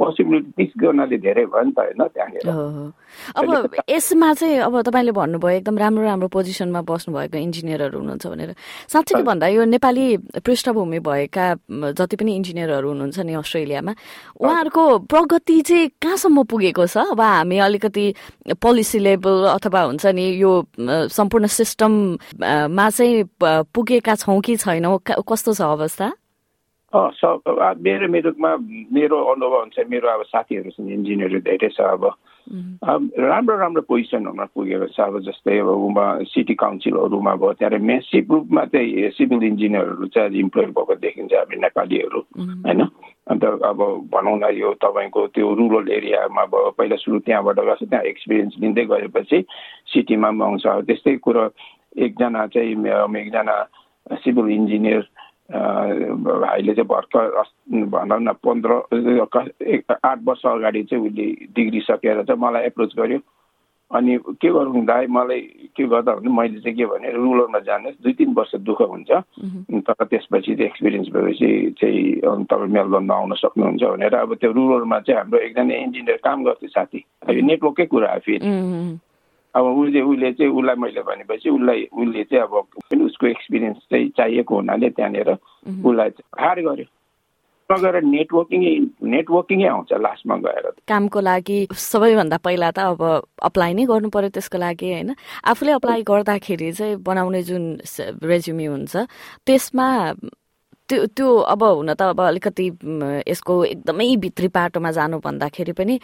पोसिबिलिटी 0.00 0.50
तिस 0.56 0.72
गर्नाले 0.80 1.16
धेरै 1.20 1.44
भयो 1.44 1.64
नि 1.68 1.72
त 1.76 1.78
होइन 1.84 2.00
त्यहाँनिर। 2.08 2.48
अब 3.36 3.46
यसमा 3.90 4.32
चाहिँ 4.32 4.58
अब 4.64 4.74
तपाईँले 4.88 5.12
भन्नुभयो 5.12 5.56
एकदम 5.60 5.76
राम्रो 5.78 6.04
राम्रो 6.04 6.28
पोजिसनमा 6.32 6.80
बस्नुभएको 6.88 7.36
इन्जिनियरहरू 7.36 7.98
हुनुहुन्छ 8.00 8.26
भनेर। 8.26 8.50
साँच्चै 8.88 9.22
भन्दा 9.28 9.46
यो 9.52 9.64
नेपाली 9.68 10.06
पृष्ठभूमि 10.40 10.98
भएका 11.04 11.44
जति 12.00 12.16
पनि 12.16 12.32
इन्जिनियरहरू 12.40 12.88
हुनुहुन्छ 12.88 13.18
नि 13.20 13.32
अस्ट्रेलियामा 13.44 13.92
उहाँहरूको 14.40 14.82
प्रगति 15.10 15.60
चाहिँ 15.68 15.88
कहाँसम्म 16.00 16.38
पुगेको 16.48 16.86
छ? 16.86 16.96
अब 17.12 17.20
हामी 17.20 17.58
अलिकति 17.60 18.04
पोलिसी 18.56 18.98
लेभल 18.98 19.52
अथवा 19.52 19.80
हुन्छ 19.90 20.06
नि 20.16 20.24
यो 20.40 20.52
सम्पूर्ण 21.12 21.46
सिस्टममा 21.46 22.86
चाहिँ 22.90 23.24
पुगेका 23.74 24.14
छौँ 24.16 24.40
कि 24.40 24.56
छैनौँ? 24.56 24.98
कस्तो 25.28 25.52
छ 25.52 25.60
अवस्था? 25.60 26.12
मेरो 26.90 28.08
मेरोमा 28.08 28.50
मेरो 28.90 29.16
अनुभव 29.22 29.60
अनुसार 29.62 29.84
मेरो 29.90 30.08
अब 30.10 30.22
साथीहरू 30.26 30.70
छन् 30.70 30.90
इन्जिनियरहरू 30.90 31.40
धेरै 31.46 31.68
छ 31.70 31.80
अब। 31.80 32.04
राम्रो 32.50 33.56
राम्रो 33.56 33.82
पोजिसनहरूमा 33.86 34.44
पुगेको 34.50 34.86
छ 34.90 34.98
अब 35.00 35.18
जस्तै 35.22 35.58
अब 35.62 35.68
उमा 35.70 36.06
सिटी 36.34 36.54
काउन्सिलहरूमा 36.58 37.34
भयो 37.38 37.52
त्यहाँ 37.62 37.78
मेसिभ 37.78 38.32
रूपमा 38.32 38.64
चाहिँ 38.74 39.10
सिभिल 39.14 39.42
इन्जिनियरहरू 39.54 40.06
चाहिँ 40.10 40.34
इम्प्लोय 40.34 40.66
भएको 40.66 40.94
देखिन्छ 40.98 41.32
अब 41.32 41.50
नेपालीहरू 41.62 42.20
होइन? 42.66 42.82
अन्त 43.30 43.44
अब 43.44 43.78
भनौँ 44.10 44.38
न 44.42 44.50
यो 44.58 44.74
तपाईँको 44.82 45.26
त्यो 45.30 45.46
रुरल 45.54 45.86
एरियामा 45.94 46.44
भयो 46.50 46.74
पहिला 46.74 46.96
सुरु 46.98 47.18
त्यहाँबाट 47.22 47.58
गर्छ 47.70 47.82
त्यहाँ 47.86 48.04
एक्सपिरियन्स 48.10 48.54
लिँदै 48.58 48.84
गएपछि 48.90 49.38
सिटीमा 49.94 50.30
पनि 50.30 50.42
आउँछ। 50.42 50.66
त्यस्तै 50.90 51.16
कुरो 51.22 51.44
एकजना 52.02 52.46
चाहिँ 52.50 52.74
एकजना 52.74 53.56
सिभिल 54.18 54.46
इन्जिनियर 54.50 55.02
भाइले 55.50 56.74
चाहिँ 56.74 56.88
भर्खर 56.88 57.26
भनौँ 57.90 58.20
न 58.20 58.32
पन्ध्र 58.44 58.72
आठ 60.04 60.18
वर्ष 60.24 60.46
अगाडि 60.46 60.82
चाहिँ 60.82 61.06
उसले 61.06 61.26
डिग्री 61.54 61.80
सकेर 61.80 62.22
चाहिँ 62.24 62.40
मलाई 62.40 62.64
एप्रोच 62.66 62.94
गर्यो। 62.96 63.18
अनि 63.90 64.16
के 64.38 64.48
गरौँ 64.54 64.84
दाइ 64.86 65.06
मलाई 65.10 65.40
के 65.74 65.84
गर्दा 65.90 66.14
भने 66.14 66.30
मैले 66.30 66.60
चाहिँ 66.62 66.76
के 66.78 66.86
भने 66.86 67.10
रुरलमा 67.10 67.58
जानुहोस् 67.58 68.02
दुई 68.02 68.12
तिन 68.22 68.32
वर्ष 68.38 68.54
दुःख 68.62 68.80
हुन्छ। 68.80 69.10
तर 69.10 70.04
त्यसपछि 70.06 70.54
चाहिँ 70.54 70.70
एक्सपिरियन्स 70.70 71.08
भएपछि 71.10 71.50
चाहिँ 71.80 72.46
तपाईँ 72.46 72.70
मेलबर्नमा 72.70 73.14
आउन 73.14 73.34
सक्नुहुन्छ 73.34 73.82
भनेर 73.82 74.14
अब 74.14 74.34
त्यो 74.38 74.50
रुरलमा 74.54 74.98
चाहिँ 75.00 75.18
हाम्रो 75.18 75.38
एकजना 75.38 75.74
इन्जिनियर 75.74 76.18
काम 76.22 76.44
गर्थ्यो 76.44 76.68
साथी। 76.70 77.04
यो 77.34 77.42
नेटवर्ककै 77.42 77.86
कुरा 77.90 78.12
हो 78.14 78.18
फेरि। 78.22 78.46
अब 79.54 79.64
उसले 79.64 80.00
उसले 80.02 80.32
चाहिँ 80.32 80.52
उसलाई 80.52 80.76
मैले 80.76 81.02
भनेपछि 81.02 81.48
उसलाई 81.50 81.82
उसले 81.92 82.24
चाहिँ 82.24 82.44
अब 82.44 83.02
उसको 83.02 83.26
एक्सपिरियन्स 83.26 83.78
चाहिँ 83.90 84.08
चाहिएको 84.16 84.54
हुनाले 84.54 84.90
त्यहाँनिर 84.90 85.30
उसलाई 85.30 86.10
हायर 86.40 86.60
गर्यो 86.62 86.86
नगएर 87.70 88.02
नेटवर्किङै 88.04 88.74
नेटवर्किङै 89.06 89.66
आउँछ 89.68 89.92
लास्टमा 90.02 90.36
गएर 90.36 90.66
कामको 90.88 91.20
लागि 91.20 91.58
सबैभन्दा 91.70 92.36
पहिला 92.36 92.70
त 92.70 92.78
अब 92.90 93.02
अप्लाई 93.42 93.74
नै 93.74 93.84
गर्नु 93.86 94.08
पर्यो 94.10 94.30
त्यसको 94.30 94.58
लागि 94.58 94.90
होइन 94.90 95.14
आफूले 95.44 95.72
अप्लाई 95.72 96.02
गर्दाखेरि 96.02 96.72
चाहिँ 96.72 96.96
बनाउने 97.02 97.42
जुन 97.42 97.64
रेज्युमी 98.24 98.66
हुन्छ 98.66 99.06
त्यसमा 99.46 99.88
त्यो 100.90 101.06
त्यो 101.16 101.28
अब 101.54 101.62
हुन 101.62 101.92
त 101.94 102.02
अब 102.02 102.20
अलिकति 102.20 102.66
यसको 103.30 103.54
एकदमै 103.64 104.06
भित्री 104.24 104.48
पाटोमा 104.50 104.90
जानु 104.98 105.18
भन्दाखेरि 105.22 105.72
पनि 105.78 105.94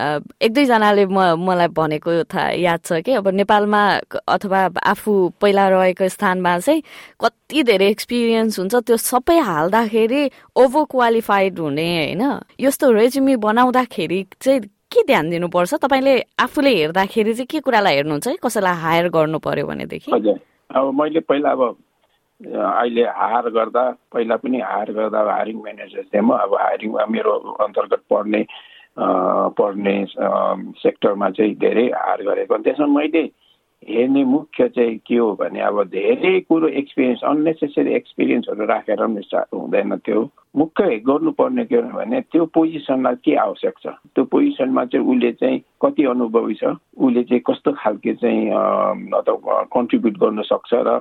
एक 0.00 0.52
दुईजनाले 0.54 1.04
म 1.06 1.18
मलाई 1.36 1.68
भनेको 1.76 2.10
थाहा 2.32 2.48
याद 2.64 2.80
छ 2.84 3.00
कि 3.04 3.12
अब 3.20 3.28
नेपालमा 3.40 3.82
अथवा 4.24 4.60
आफू 4.92 5.12
पहिला 5.40 5.68
रहेको 5.68 6.08
स्थानमा 6.08 6.58
चाहिँ 6.58 6.82
कति 7.20 7.62
धेरै 7.68 7.88
एक्सपिरियन्स 7.90 8.58
हुन्छ 8.58 8.74
त्यो 8.88 8.96
सबै 8.96 9.38
हाल्दाखेरि 9.50 10.22
ओभर 10.56 10.84
क्वालिफाइड 10.90 11.58
हुने 11.58 11.88
होइन? 11.96 12.22
यस्तो 12.60 12.90
रेज्युमी 12.92 13.36
बनाउँदाखेरि 13.36 14.20
चाहिँ 14.40 14.60
के 14.90 15.02
ध्यान 15.06 15.30
दिनुपर्छ? 15.30 15.74
तपाईँले 15.74 16.14
आफूले 16.40 16.70
हेर्दाखेरि 16.76 17.34
चाहिँ 17.34 17.46
के 17.50 17.60
कुरालाई 17.60 17.94
हेर्नुहुन्छ 17.94 18.26
है? 18.28 18.36
कसैलाई 18.42 18.74
हायर 18.82 19.08
गर्नु 19.14 19.38
पर्यो 19.38 19.66
भनेदेखि? 19.66 20.10
अब 20.10 20.92
मैले 20.94 21.20
पहिला 21.28 21.50
अब 21.50 21.76
अहिले 22.40 23.02
हायर 23.04 23.48
गर्दा 23.52 23.82
पहिला 24.12 24.36
पनि 24.36 24.60
हायर 24.60 24.92
गर्दा 24.92 25.20
हायरिङ 25.32 25.56
म्यानेजर 25.62 26.02
थिएँ 26.08 26.22
म। 26.24 26.32
अब 26.32 26.54
हायरिङमा 26.56 27.04
मेरो 27.12 27.32
अन्तर्गत 27.60 28.02
पढ्ने 28.10 28.40
पढ्ने 29.58 29.94
सेक्टरमा 30.80 31.30
चाहिँ 31.36 31.54
धेरै 31.60 31.86
हायर 31.92 32.20
गरेको। 32.24 32.58
त्यसमा 32.64 32.86
मैले 32.86 33.22
हेर्ने 33.88 34.24
मुख्य 34.24 34.68
चाहिँ 34.68 34.96
के 35.06 35.16
हो 35.16 35.32
भने 35.40 35.60
अब 35.60 35.82
धेरै 35.88 36.40
कुरो 36.48 36.68
एक्सपिरियन्स 36.68 37.20
अन्नेसेसरी 37.24 37.92
एक्सपिरियन्सहरू 37.94 38.64
राखेर 38.66 39.06
पनि 39.06 39.22
हुँदैन 39.54 39.96
त्यो। 40.04 40.20
मुख्य 40.56 40.96
गर्नुपर्ने 41.06 41.64
के 41.64 41.76
हो 41.76 41.88
भने 41.96 42.20
त्यो 42.28 42.44
पोजिसनलाई 42.54 43.14
के 43.24 43.34
आवश्यक 43.40 43.74
छ? 43.80 43.86
त्यो 44.14 44.24
पोजिसनमा 44.24 44.84
चाहिँ 44.84 45.06
उसले 45.06 45.32
चाहिँ 45.32 45.58
कति 45.82 46.04
अनुभवी 46.12 46.54
छ? 46.60 46.76
उसले 47.00 47.22
चाहिँ 47.24 47.42
कस्तो 47.48 47.72
खालके 47.80 48.12
चाहिँ 48.20 48.42
कन्ट्रिब्युट 49.72 50.16
गर्न 50.20 50.42
सक्छ 50.44 50.72
र 50.74 51.00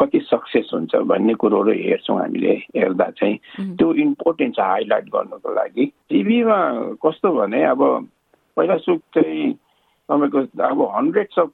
कति 0.00 0.18
सक्सेस 0.24 0.70
हुन्छ 0.72 0.96
भन्ने 1.04 1.34
कुरोहरू 1.36 1.72
हेर्छौँ 1.76 2.18
हामीले 2.18 2.52
हेर्दा 2.76 3.10
चाहिँ। 3.20 3.36
त्यो 3.76 3.92
इम्पोर्टेन्ट 3.92 4.56
छ 4.56 4.60
हाइलाइट 4.60 5.06
गर्नको 5.12 5.54
लागि। 5.54 5.84
टिभीमा 6.08 6.58
कस्तो 7.04 7.32
भने 7.36 7.62
अब 7.76 7.82
पहिला 8.56 8.76
सुक 8.88 9.00
चाहिँ 9.14 9.52
तपाईँको 10.08 10.38
अब 10.62 10.80
हन्ड्रेड्स 10.96 11.38
अफ 11.38 11.50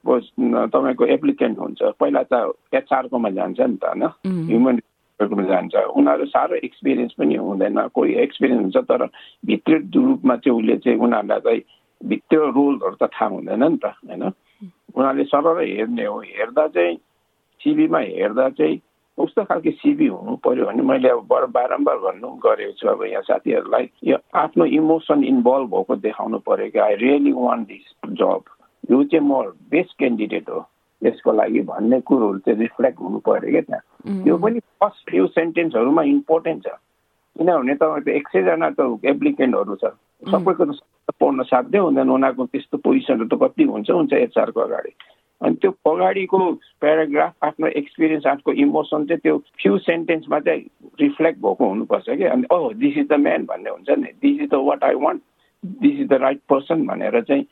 तपाईँको 0.72 1.04
एप्लिकेन्ट 1.06 1.58
हुन्छ। 1.58 1.82
पहिला 2.00 2.22
त 2.22 2.52
एचआरकोमा 2.74 3.30
जान्छ 3.30 3.60
नि 3.60 3.76
त 3.76 3.84
होइन? 3.84 4.04
ह्युमन 4.48 4.76
रिसोर्समा 4.76 5.44
जान्छ। 5.48 5.74
उनीहरू 5.96 6.24
साह्रो 6.26 6.56
एक्सपिरियन्स 6.64 7.12
पनि 7.18 7.34
हुँदैन 7.34 7.78
कोही 7.94 8.12
एक्सपिरियन्स 8.14 8.62
हुन्छ 8.62 8.76
तर 8.76 9.06
भित्री 9.46 9.76
रूपमा 9.96 10.36
चाहिँ 10.36 10.58
उसले 10.58 10.76
चाहिँ 10.76 10.98
उनीहरूलाई 10.98 11.40
चाहिँ 11.40 11.62
भित्र 12.00 12.36
रोलहरू 12.36 12.96
त 13.00 13.08
थाहा 13.08 13.26
हुँदैन 13.26 13.64
नि 13.64 13.78
त 13.78 13.84
होइन? 13.84 14.22
उनीहरूले 14.96 15.24
सरल 15.24 15.58
हेर्ने 15.64 16.04
हो। 16.04 16.18
हेर्दा 16.20 16.66
चाहिँ 16.68 16.96
सिबीमा 17.60 17.98
हेर्दा 17.98 18.48
चाहिँ 18.48 18.76
कस्तो 19.20 19.44
खालको 19.44 19.70
सिबी 19.70 20.06
हुनु 20.08 20.36
पर्यो 20.44 20.66
भने 20.66 20.82
मैले 20.82 21.08
अब 21.08 21.26
बर 21.28 21.44
बारम्बार 21.52 21.96
भन्नु 22.04 22.28
गरेको 22.44 22.72
छु। 22.80 22.88
अब 22.88 23.02
यहाँ 23.04 23.22
साथीहरूलाई 23.22 23.90
यो 24.08 24.16
आफ्नो 24.34 24.64
इमोसन 24.78 25.24
इन्भल्भ 25.24 25.68
भएको 25.74 25.96
देखाउनु 26.00 26.38
पर्यो 26.48 26.70
कि 26.72 26.78
आई 26.78 26.94
रियली 26.96 27.32
वान्ट 27.32 27.68
दिस 27.68 27.86
जब 28.18 28.42
यो 28.90 29.02
चाहिँ 29.04 29.26
म 29.28 29.42
बेस्ट 29.70 29.98
क्यान्डिडेट 29.98 30.48
हो। 30.50 30.64
यसको 31.02 31.32
लागि 31.32 31.60
भन्ने 31.66 32.00
कुरोहरू 32.08 32.38
चाहिँ 32.38 32.58
रिफ्लेक्ट 32.60 33.00
हुनु 33.00 33.18
पर्यो 33.26 33.50
क्या 33.50 33.60
त्यहाँ। 33.68 34.24
त्यो 34.24 34.36
पनि 34.38 34.58
फर्स्ट 34.80 35.10
फ्यु 35.10 35.26
सेन्टेन्सहरूमा 35.26 36.02
इम्पोर्टेन्ट 36.16 36.62
छ। 36.64 36.74
किनभने 37.36 37.74
तपाईँको 37.74 38.10
एक 38.10 38.28
सयजना 38.28 38.70
त 38.70 38.80
एप्लिकेन्टहरू 39.12 39.74
छ। 39.76 39.84
सबैको 40.30 40.64
त 40.64 40.78
पढ्न 41.20 41.42
साध्य 41.42 41.78
हुँदैन। 41.78 42.10
उनीहरूको 42.10 42.44
त्यस्तो 42.46 42.78
पोजिसनहरू 42.78 43.26
त 43.28 43.34
कति 43.42 43.64
हुन्छ? 43.64 43.90
हुन्छ 43.90 44.12
एचआरको 44.12 44.60
अगाडि। 44.60 44.92
अनि 45.42 45.54
त्यो 45.62 45.70
अगाडिको 45.90 46.38
प्याराग्राफ 46.80 47.44
आफ्नो 47.44 47.66
एक्सपिरियन्स 47.66 48.26
आफ्नो 48.26 48.52
इमोसन 48.62 49.06
चाहिँ 49.06 49.20
त्यो 49.20 49.38
फ्यु 49.38 49.78
सेन्टेन्समा 49.78 50.38
चाहिँ 50.40 50.62
रिफ्लेक्ट 51.00 51.38
भएको 51.38 51.68
हुनुपर्छ 51.68 52.10
कि? 52.10 52.24
अनि 52.24 52.44
oh 52.52 52.72
this 52.72 52.96
is 52.98 53.08
the 53.08 53.12
man 53.12 53.44
भन्ने 53.44 53.70
हुन्छ 53.70 53.90
नि। 53.98 54.12
This 54.22 54.40
is 54.40 54.48
the 54.50 54.54
what 54.54 54.84
I 54.84 54.94
want 54.94 55.22
this 55.64 56.00
is 56.00 56.08
the 56.08 56.12
right 56.22 56.40
person 56.48 56.86
भनेर 56.86 57.20
चाहिँ 57.20 57.46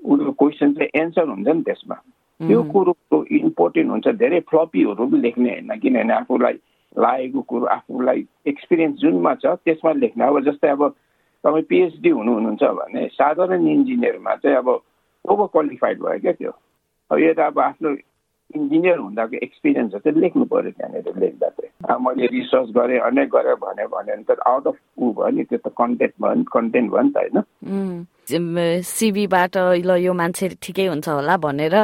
उसको 0.00 0.32
क्वेसन 0.32 0.72
चाहिँ 0.74 1.02
एन्सर 1.02 1.28
हुन्छ 1.28 1.48
नि 1.48 1.62
त्यसमा। 1.62 1.94
त्यो 2.40 2.62
कुरोको 2.72 3.24
इम्पोर्टेन्ट 3.24 3.90
हुन्छ। 3.90 4.08
धेरै 4.22 4.40
फ्लपीहरू 4.50 5.06
पनि 5.06 5.20
लेख्ने 5.20 5.50
होइन। 5.50 5.78
किनभने 5.78 6.14
आफूलाई 6.14 6.58
लागेको 6.98 7.40
कुरो 7.42 7.66
आफूलाई 7.66 8.26
एक्सपिरियन्स 8.46 8.98
जुनमा 8.98 9.34
छ 9.34 9.58
त्यसमा 9.64 9.92
लेख्ने। 9.92 10.24
अब 10.24 10.40
जस्तै 10.50 10.68
अब 10.68 10.88
तपाईँ 11.44 11.64
पिएचडी 11.68 12.08
हुनुहुन्छ 12.08 12.62
भने 12.62 13.06
साधारण 13.12 13.66
इन्जिनियरमा 13.68 14.34
चाहिँ 14.34 14.56
अब 14.56 14.68
ओभर 14.68 15.46
क्वालिफाइड 15.46 15.98
भयो 16.00 16.20
क्या 16.20 16.32
त्यो? 16.32 16.52
अब 17.10 17.18
यो 17.18 17.32
त 17.34 17.38
अब 17.38 17.58
आफ्नो 17.58 17.90
इन्जिनियर 18.54 18.98
हुँदाको 18.98 19.36
एक्सपिरियन्सहरू 19.36 20.00
चाहिँ 20.00 20.20
लेख्नु 20.20 20.44
पऱ्यो 20.44 20.70
त्यहाँनिर 20.70 21.18
लेख्दा 21.18 21.48
चाहिँ। 21.48 21.70
अब 21.90 22.00
मैले 22.00 22.26
रिसर्च 22.26 22.68
गरेँ 22.70 22.98
अनेक 22.98 23.28
गरेँ 23.28 23.54
भने 23.56 23.86
भने 23.86 24.16
त 24.22 24.38
आउट 24.46 24.66
अफ 24.66 24.76
ऊ 24.98 25.12
भयो 25.12 25.28
नि 25.28 25.44
त्यो 25.44 25.58
त 25.58 25.72
कन्टेन्ट 25.78 26.14
भयो 26.22 26.34
नि 26.34 26.44
कन्टेन्ट 26.52 26.90
भयो 26.90 27.02
नि 27.02 27.10
त 27.10 27.16
होइन। 27.16 28.06
सिबीबाट 28.26 29.56
ल 29.84 29.90
यो 30.00 30.12
मान्छे 30.12 30.48
ठिकै 30.62 30.86
हुन्छ 30.86 31.08
होला 31.08 31.36
भनेर 31.36 31.74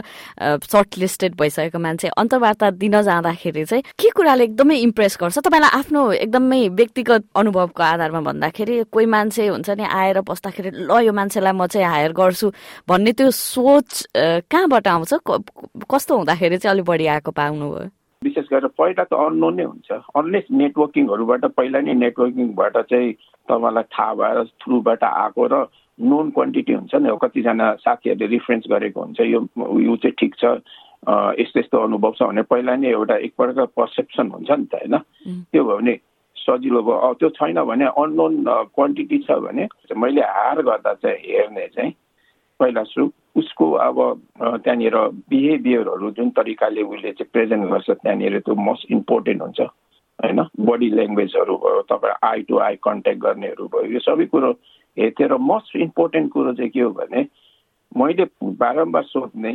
सर्ट 0.41 0.99
लिस्टेड 0.99 1.35
भइसकेको 1.41 1.79
मान्छे 1.79 2.09
अन्तर्वार्ता 2.17 2.71
दिन 2.81 3.01
जाँदाखेरि 3.03 3.65
चाहिँ 3.65 3.83
के 3.99 4.11
कुराले 4.17 4.45
एकदमै 4.45 4.77
इम्प्रेस 4.89 5.19
गर्छ? 5.21 5.39
तपाईँलाई 5.39 5.71
आफ्नो 5.79 6.01
एकदमै 6.25 6.61
व्यक्तिगत 6.81 7.23
अनुभवको 7.37 7.83
आधारमा 7.83 8.21
भन्दाखेरि 8.31 8.83
कोही 8.93 9.07
मान्छे 9.07 9.47
हुन्छ 9.49 9.71
नि 9.71 9.85
आएर 9.85 10.21
बस्दाखेरि 10.25 10.71
ल 10.89 11.01
यो 11.05 11.13
मान्छेलाई 11.13 11.53
म 11.53 11.67
चाहिँ 11.67 11.87
हायर 11.87 12.13
गर्छु 12.13 12.51
भन्ने 12.89 13.13
त्यो 13.13 13.31
सोच 13.31 13.89
कहाँबाट 14.17 14.87
आउँछ? 14.89 15.13
कस्तो 15.91 16.17
हुँदाखेरि 16.17 16.57
चाहिँ 16.59 16.75
अलिक 16.75 16.87
बढी 16.87 17.07
आएको 17.07 17.31
पाउनुभयो? 17.31 17.89
विशेष 18.23 18.47
गरेर 18.53 18.69
पहिला 18.77 19.05
त 19.09 19.17
अननोन 19.17 19.55
नै 19.57 19.65
हुन्छ। 19.65 19.91
अनलेस 20.13 20.47
नेटवर्किङहरूबाट 20.53 21.45
पहिला 21.57 21.81
नै 21.81 21.95
नेटवर्किङबाट 22.05 22.77
चाहिँ 22.93 23.13
तपाईँलाई 23.49 23.85
थाहा 23.97 24.13
भएर 24.15 24.39
थ्रुबाट 24.61 25.03
आएको 25.05 25.47
र 25.53 25.55
नोन 26.01 26.31
क्वान्टिटी 26.31 26.73
हुन्छ 26.73 26.95
नि 26.95 27.17
कतिजना 27.23 27.73
साथीहरूले 27.85 28.27
रिफरेन्स 28.27 28.65
गरेको 28.71 29.01
हुन्छ 29.01 29.21
यो 29.21 29.41
यो 29.81 29.97
चाहिँ 29.97 30.15
ठिक 30.21 30.35
छ 30.41 30.45
यस्तो 31.41 31.61
यस्तो 31.61 31.79
अनुभव 31.79 32.13
छ 32.19 32.23
भने 32.23 32.43
पहिला 32.43 32.77
नै 32.77 32.89
एउटा 32.89 33.17
एकपल्ट 33.27 33.59
पर्सेप्सन 33.77 34.31
हुन्छ 34.31 34.51
नि 34.51 34.65
त 34.65 34.75
होइन? 34.75 34.97
त्यो 35.53 35.65
भयो 35.65 35.77
भने 35.77 35.95
सजिलो 36.37 36.83
भयो। 36.83 37.13
त्यो 37.21 37.29
छैन 37.37 37.63
भने 37.65 37.87
अननोन 37.87 38.45
क्वान्टिटी 38.75 39.19
छ 39.19 39.31
भने 39.45 39.69
मैले 39.97 40.21
हार 40.21 40.63
गर्दा 40.63 40.93
चाहिँ 41.01 41.17
हेर्ने 41.17 41.67
चाहिँ 41.77 41.93
पहिला 42.61 42.83
सु 42.85 43.11
उसको 43.37 43.71
अब 43.73 43.99
त्यहाँनिर 44.41 44.97
बिहेभियरहरू 45.31 46.11
जुन 46.11 46.31
तरिकाले 46.37 46.83
उसले 46.83 47.13
चाहिँ 47.13 47.31
प्रेजेन्ट 47.33 47.71
गर्छ 47.71 47.91
त्यहाँनिर 47.91 48.39
त्यो 48.41 48.55
मोस्ट 48.55 48.93
इम्पोर्टेन्ट 48.93 49.43
हुन्छ 49.43 49.61
होइन? 49.61 50.41
बडी 50.61 50.89
ल्याङ्ग्वेजहरू 50.91 51.57
भयो 51.57 51.83
तपाईँ 51.89 52.19
आई 52.23 52.43
टु 52.49 52.59
आई 52.59 52.77
कन्ट्याक्ट 52.85 53.21
गर्नेहरू 53.21 53.69
भयो 53.73 53.93
यो 53.93 54.01
सबै 54.05 54.27
कुरो 54.29 54.53
हेर्थेँ 54.99 55.39
मोस्ट 55.51 55.77
इम्पोर्टेन्ट 55.77 56.33
कुरो 56.33 56.53
चाहिँ 56.55 56.71
के 56.71 56.81
हो 56.81 56.91
भने 56.99 57.27
मैले 57.97 58.25
बारम्बार 58.43 59.05
सोध्ने 59.05 59.53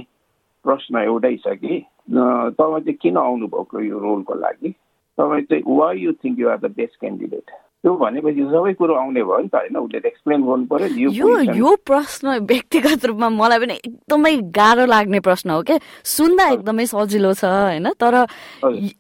प्रश्न 0.66 1.04
एउटै 1.04 1.36
छ 1.44 1.58
कि 1.62 1.84
तपाईँ 2.10 2.84
चाहिँ 2.84 2.98
किन 3.02 3.18
आउनुभएको 3.18 3.82
यो 3.82 4.00
रोलको 4.00 4.34
लागि? 4.34 4.70
तपाईँ 5.18 5.44
चाहिँ 5.52 5.64
why 5.68 6.00
you 6.00 6.12
think 6.24 6.40
you 6.40 6.50
are 6.50 6.58
the 6.60 6.72
best 6.76 7.00
candidate 7.00 7.52
त्यो 7.86 7.94
भनेपछि 7.96 8.44
सबै 8.52 8.74
कुरो 8.74 8.94
आउने 8.98 9.24
भयो 9.24 9.38
नि 9.40 9.48
त 9.48 9.56
होइन? 9.56 9.78
उसले 9.78 10.08
एक्सप्लेन 10.08 10.42
गर्नु 10.44 10.66
पर्यो 10.66 11.10
यो 11.14 11.30
यो 11.54 11.76
प्रश्न 11.86 12.38
व्यक्तिगत 12.52 13.06
रूपमा 13.06 13.30
मलाई 13.30 13.60
पनि 13.60 13.74
एकदमै 13.74 14.36
गाह्रो 14.58 14.86
लाग्ने 14.86 15.20
प्रश्न 15.28 15.50
हो 15.50 15.62
क्या। 15.64 15.78
सुन्दा 16.04 16.50
एकदमै 16.52 16.86
सजिलो 16.90 17.34
छ 17.34 17.46
होइन? 17.46 17.88
तर 18.02 18.26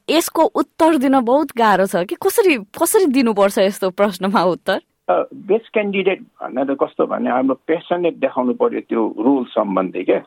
यसको 0.09 0.43
उत्तर 0.61 0.97
दिन 1.01 1.19
बहुत 1.19 1.57
गाह्रो 1.57 1.85
छ 1.89 2.05
कि 2.05 2.15
कसरी 2.21 2.57
कसरी 2.77 3.05
दिनुपर्छ 3.17 3.57
यस्तो 3.59 3.89
प्रश्नमा 3.89 4.43
उत्तर? 4.53 4.79
बेस्ट 5.07 5.71
क्यान्डिडेट 5.73 6.21
भनेर 6.41 6.73
कस्तो 6.75 7.05
भने 7.05 7.29
हाम्रो 7.29 7.55
पेसनेट 7.67 8.17
देखाउनु 8.17 8.53
पर्यो 8.53 8.81
त्यो 8.81 9.03
रुल 9.19 9.43
सम्बन्धी 9.49 10.03
क्या 10.03 10.21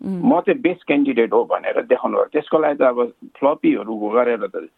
म 0.00 0.40
चाहिँ 0.40 0.60
बेस्ट 0.60 0.86
क्यान्डिडेट 0.86 1.32
हो 1.32 1.44
भनेर 1.44 1.82
देखाउनु 1.84 2.16
पर्यो 2.16 2.32
त्यसको 2.32 2.58
लागि 2.58 2.76
त 2.76 2.82
अब 2.84 3.12
फ्लपीहरू 3.36 3.96
गरेर 4.08 4.46
त 4.46 4.68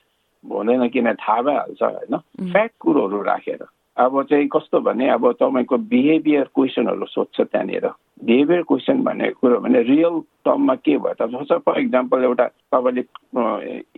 हुँदैन 0.44 0.88
किन 0.88 1.12
थाहा 1.14 1.42
भइहाल्छ 1.42 1.82
होइन 1.82 2.16
फ्याक्ट 2.52 2.74
कुरोहरू 2.80 3.22
राखेर 3.22 3.64
अब 3.96 4.22
चाहिँ 4.24 4.48
कस्तो 4.48 4.80
भने 4.80 5.08
अब 5.08 5.30
तपाईँको 5.32 5.76
बिहेभियर 5.86 6.48
क्वेसनहरू 6.54 7.06
सोध्छ 7.06 7.40
त्यहाँनिर 7.40 7.86
बिहेभियर 8.24 8.62
क्वेसन 8.62 9.02
भनेको 9.02 9.38
कुरो 9.40 9.60
भने 9.60 9.82
रियल 9.84 10.20
टर्ममा 10.44 10.74
के 10.80 10.96
भयो 10.98 11.14
त 11.14 11.30
जस्तो 11.30 11.58
फर 11.60 11.80
इक्जाम्पल 11.80 12.24
एउटा 12.24 12.46
तपाईँले 12.70 13.04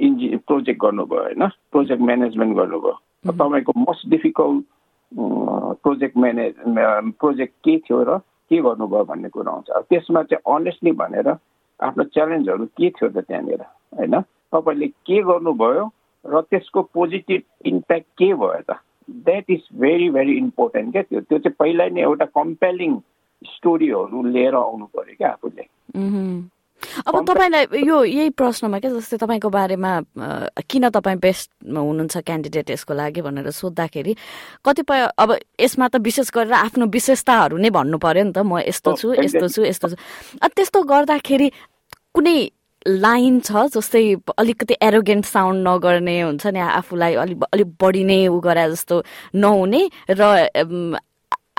इन्जि 0.01 0.29
प्रोजेक्ट 0.47 0.81
गर्नुभयो 0.81 1.23
होइन 1.23 1.49
प्रोजेक्ट 1.73 2.03
म्यानेजमेन्ट 2.03 2.57
गर्नुभयो 2.57 2.93
तपाईँको 3.33 3.73
most 3.79 4.09
difficult 4.09 4.65
project 5.12 6.17
manage 6.17 6.55
project 7.21 7.55
के 7.64 7.76
थियो 7.79 8.02
र 8.02 8.19
के 8.50 8.61
गर्नुभयो 8.62 9.05
भन्ने 9.05 9.29
कुरो 9.29 9.50
आउँछ। 9.50 9.71
त्यसमा 9.90 10.23
चाहिँ 10.23 10.43
अनेस्टली 10.55 10.93
भनेर 10.93 11.29
आफ्नो 11.81 12.05
च्यालेन्जहरू 12.05 12.64
के 12.79 12.90
थियो 12.90 13.09
त 13.09 13.19
त्यहाँनिर 13.26 13.62
होइन? 13.99 14.21
तपाईँले 14.52 14.87
के 14.87 15.23
गर्नुभयो 15.23 15.85
र 16.25 16.40
त्यसको 16.50 16.83
पोजिटिभ 16.95 17.43
इम्प्याक्ट 17.67 18.09
के 18.19 18.35
भयो 18.35 18.62
त? 18.71 18.79
That 19.11 19.50
is 19.50 19.62
very 19.75 20.11
very 20.11 20.33
important 20.38 20.93
क्या 20.93 21.02
त्यो। 21.02 21.21
त्यो 21.21 21.38
चाहिँ 21.38 21.57
पहिल्यै 21.59 21.90
नै 21.90 22.00
एउटा 22.00 22.25
कम्पेलिङ 22.35 22.99
स्टोरीहरू 23.43 24.23
लिएर 24.23 24.55
आउनु 24.55 24.87
पऱ्यो 24.95 25.14
क्या 25.19 25.29
आफूले। 25.29 25.64
अब 27.07 27.15
तपाईँलाई 27.29 27.65
यो 27.87 27.97
यही 28.05 28.31
प्रश्नमा 28.37 28.79
क्या 28.81 28.91
जस्तै 28.91 29.17
तपाईँको 29.21 29.49
बारेमा 29.51 29.93
किन 30.65 30.89
तपाईँ 30.89 31.19
बेस्ट 31.21 31.49
हुनुहुन्छ 31.67 32.17
क्यान्डिडेट 32.27 32.71
यसको 32.71 32.93
लागि 32.95 33.21
भनेर 33.21 33.51
सोद्धाखेरि 33.51 34.13
कतिपय 34.65 35.01
अब 35.19 35.31
यसमा 35.61 35.87
त 35.89 35.97
विशेष 36.01 36.31
गरेर 36.35 36.53
आफ्नो 36.53 36.87
विशेषताहरू 36.89 37.57
नै 37.57 37.71
भन्नु 37.71 37.99
पर्यो 37.99 38.25
नि 38.25 38.33
त। 38.33 38.41
म 38.41 38.65
यस्तो 38.65 38.97
छु 38.97 39.15
यस्तो 39.19 39.47
छु 39.49 39.61
यस्तो 39.65 39.87
छु। 39.93 39.97
त्यस्तो 40.41 40.79
गर्दाखेरि 40.83 41.49
कुनै 42.17 42.39
लाइन 42.81 43.41
छ 43.45 43.69
जस्तै 43.77 44.03
अलिकति 44.41 44.75
एरोगेन्ट 44.81 45.25
साउन्ड 45.27 45.69
नगर्ने 45.69 46.17
हुन्छ 46.21 46.47
नि 46.49 46.61
आफूलाई 46.81 47.15
अलिक 47.15 47.39
अलिक 47.53 47.69
बढी 47.77 48.05
नै 48.09 48.27
उ 48.29 48.41
गरे 48.41 48.65
जस्तो 48.73 48.97
नहुने 49.37 49.83
र 50.11 50.23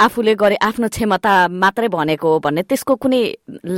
आफूले 0.02 0.34
गरे 0.42 0.56
आफ्नो 0.66 0.88
क्षमता 0.90 1.32
मात्रै 1.64 1.88
भनेको 1.94 2.28
हो 2.34 2.40
भन्ने 2.46 2.62
त्यसको 2.70 2.96
कुनै 3.04 3.22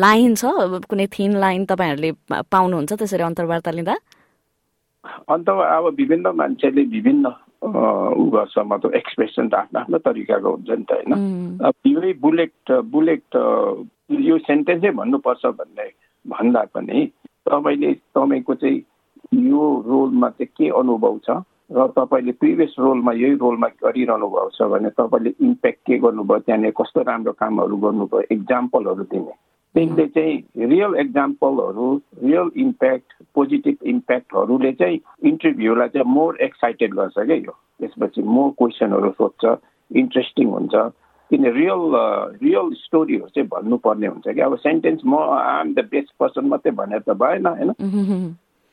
लाइन 0.04 0.36
छ? 0.40 0.44
कुनै 0.90 1.06
थिन 1.16 1.32
लाइन 1.44 1.66
तपाईँहरूले 1.72 2.12
पाउनुहुन्छ 2.48 2.94
त्यसरी 2.94 3.24
अन्तर्वार्ता 3.24 3.72
लिँदा? 3.72 3.96
अन्त 5.28 5.50
अब 5.50 5.86
विभिन्न 6.00 6.28
मान्छेले 6.42 6.84
विभिन्न 6.96 7.26
ऊ 7.64 8.24
गर्छ 8.36 8.56
मतलब 8.72 8.94
एक्सप्रेसन 8.96 9.48
त 9.50 9.54
आफ्नो 9.56 9.80
आफ्नो 9.80 9.98
तरिकाको 10.08 10.50
हुन्छ 10.52 10.70
नि 10.70 10.86
त 10.88 10.92
होइन? 10.92 11.14
अब 11.60 11.74
यही 11.88 12.14
बुलेट 12.24 12.72
बुलेट 12.96 13.28
यो 14.30 14.38
सेन्टेन्सै 14.48 14.92
भन्नुपर्छ 15.00 15.46
भन्ने 15.60 15.88
भन्दा 16.26 16.64
पनि 16.76 17.06
तपाईँले 17.50 17.94
तपाईँको 18.16 18.54
चाहिँ 18.64 18.80
यो 19.52 19.64
रोलमा 19.88 20.30
चाहिँ 20.40 20.52
के 20.58 20.70
अनुभव 20.80 21.20
छ? 21.28 21.44
र 21.74 21.88
तपाईँले 21.88 22.32
प्रिभियस 22.32 22.76
रोलमा 22.80 23.12
यही 23.12 23.34
रोलमा 23.34 23.68
गरिरहनु 23.68 24.28
भएको 24.28 24.50
छ 24.50 24.70
भने 24.70 24.90
तपाईँले 24.90 25.34
इम्प्याक्ट 25.42 25.80
के 25.80 25.98
गर्नुभयो 25.98 26.40
त्यहाँनिर 26.40 26.72
कस्तो 26.72 27.02
राम्रो 27.02 27.32
कामहरू 27.32 27.78
गर्नुभयो 27.78 28.22
इक्जाम्पलहरू 28.32 29.04
दिने। 29.04 29.34
त्यसले 29.76 30.06
चाहिँ 30.08 30.68
रियल 30.70 30.96
इक्जाम्पलहरू 31.02 31.86
रियल 32.24 32.50
इम्प्याक्ट 32.62 33.14
पोजिटिभ 33.36 33.78
इम्प्याक्टहरूले 33.84 34.72
चाहिँ 34.72 35.00
इन्टरभ्यूलाई 35.24 35.88
चाहिँ 35.88 36.14
मोर 36.14 36.38
एक्साइटेड 36.42 36.94
गर्छ 36.94 37.14
क्या 37.18 37.36
यो। 37.36 37.56
त्यसपछि 37.80 38.22
मोर 38.22 38.50
क्वेसनहरू 38.52 39.12
सोध्छ 39.12 39.44
इन्ट्रेस्टिङ 39.98 40.48
हुन्छ। 40.48 40.76
किन 41.32 41.46
रियल 41.52 41.84
रियल 42.44 42.74
स्टोरीहरू 42.74 43.28
चाहिँ 43.28 43.50
भन्नुपर्ने 43.50 44.08
हुन्छ 44.08 44.28
कि 44.28 44.42
अब 44.42 44.56
सेन्टेन्स 44.58 45.02
म 45.06 45.16
आम 45.16 45.74
द 45.74 45.80
बेस्ट 45.80 46.14
पर्सन 46.20 46.46
मात्रै 46.46 46.72
भनेर 46.72 47.00
त 47.00 47.18
भएन 47.18 47.46
होइन? 47.46 47.72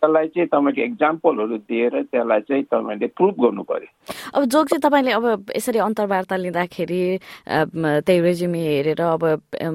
त्यसलाई 0.00 0.26
चाहिँ 0.32 0.48
तपाईँको 0.48 0.82
इक्जाम्पलहरू 0.82 1.56
दिएर 1.68 1.92
त्यसलाई 2.08 2.40
चाहिँ 2.48 2.64
तपाईँले 2.72 3.06
प्रुभ 3.12 3.34
गर्नु 3.44 3.62
पर्यो। 3.68 3.88
अब 4.34 4.44
जोग 4.48 4.66
चाहिँ 4.72 4.80
तपाईँले 4.80 5.12
अब 5.12 5.52
यसरी 5.56 5.78
अन्तर्वार्ता 5.78 6.36
लिँदाखेरि 6.36 7.02
त्यही 8.08 8.20
रेज्युमे 8.20 8.60
हेरेर 8.60 9.00
अब 9.00 9.24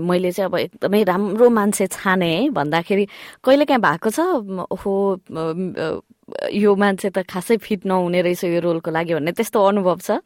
मैले 0.01 0.31
चाहिँ 0.31 0.49
अब 0.49 0.57
एकदमै 0.57 1.03
राम्रो 1.05 1.49
मान्छे 1.49 1.87
छाने 1.93 2.29
है 2.33 2.49
भन्दाखेरि 2.57 3.05
कहिले 3.45 3.65
काहीँ 3.69 3.81
भएको 3.85 4.09
छ? 4.09 4.19
हो 4.73 4.93
यो 6.57 6.75
मान्छे 6.75 7.09
त 7.13 7.21
खासै 7.29 7.57
फिट 7.61 7.85
नहुने 7.85 8.21
रहेछ 8.25 8.43
यो 8.49 8.59
रोलको 8.65 8.89
लागि 8.91 9.13
भन्ने 9.13 9.31
त्यस्तो 9.37 9.61
अनुभव 9.61 9.97
छ? 10.01 10.17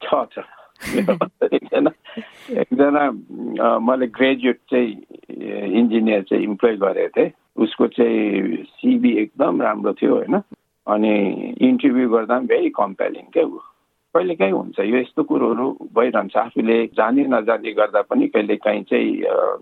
छ 0.00 0.38
एकजना 0.82 1.90
एकजना 2.62 3.02
मैले 3.82 4.06
ग्रेजुएट 4.06 4.58
चाहिँ 4.70 4.90
इन्जिनियर 5.78 6.22
चाहिँ 6.30 6.44
इम्प्लोइ 6.44 6.76
गरेको 6.76 7.10
थिएँ। 7.16 7.30
उसको 7.56 7.86
चाहिँ 7.86 8.64
सिबी 8.64 9.12
एकदम 9.22 9.62
राम्रो 9.62 9.92
थियो 9.92 10.14
होइन। 10.14 10.42
अनि 10.86 11.12
इन्टरभ्यू 11.60 12.08
गर्दा 12.10 12.38
पनि 12.38 12.46
भेरी 12.46 12.70
कम्पेलिङ 12.70 13.24
क्या 13.32 13.44
ऊ। 13.44 13.58
कहिले 14.14 14.34
काहीँ 14.34 14.52
हुन्छ 14.52 14.80
यो 14.80 14.96
यस्तो 14.96 15.22
कुरोहरू 15.22 15.66
भइरहन्छ। 15.94 16.36
आफूले 16.36 16.76
जानी 16.86 17.22
नजानी 17.24 17.72
गर्दा 17.72 18.02
पनि 18.02 18.28
कहिले 18.28 18.56
काहीँ 18.56 18.82
चाहिँ 18.82 19.10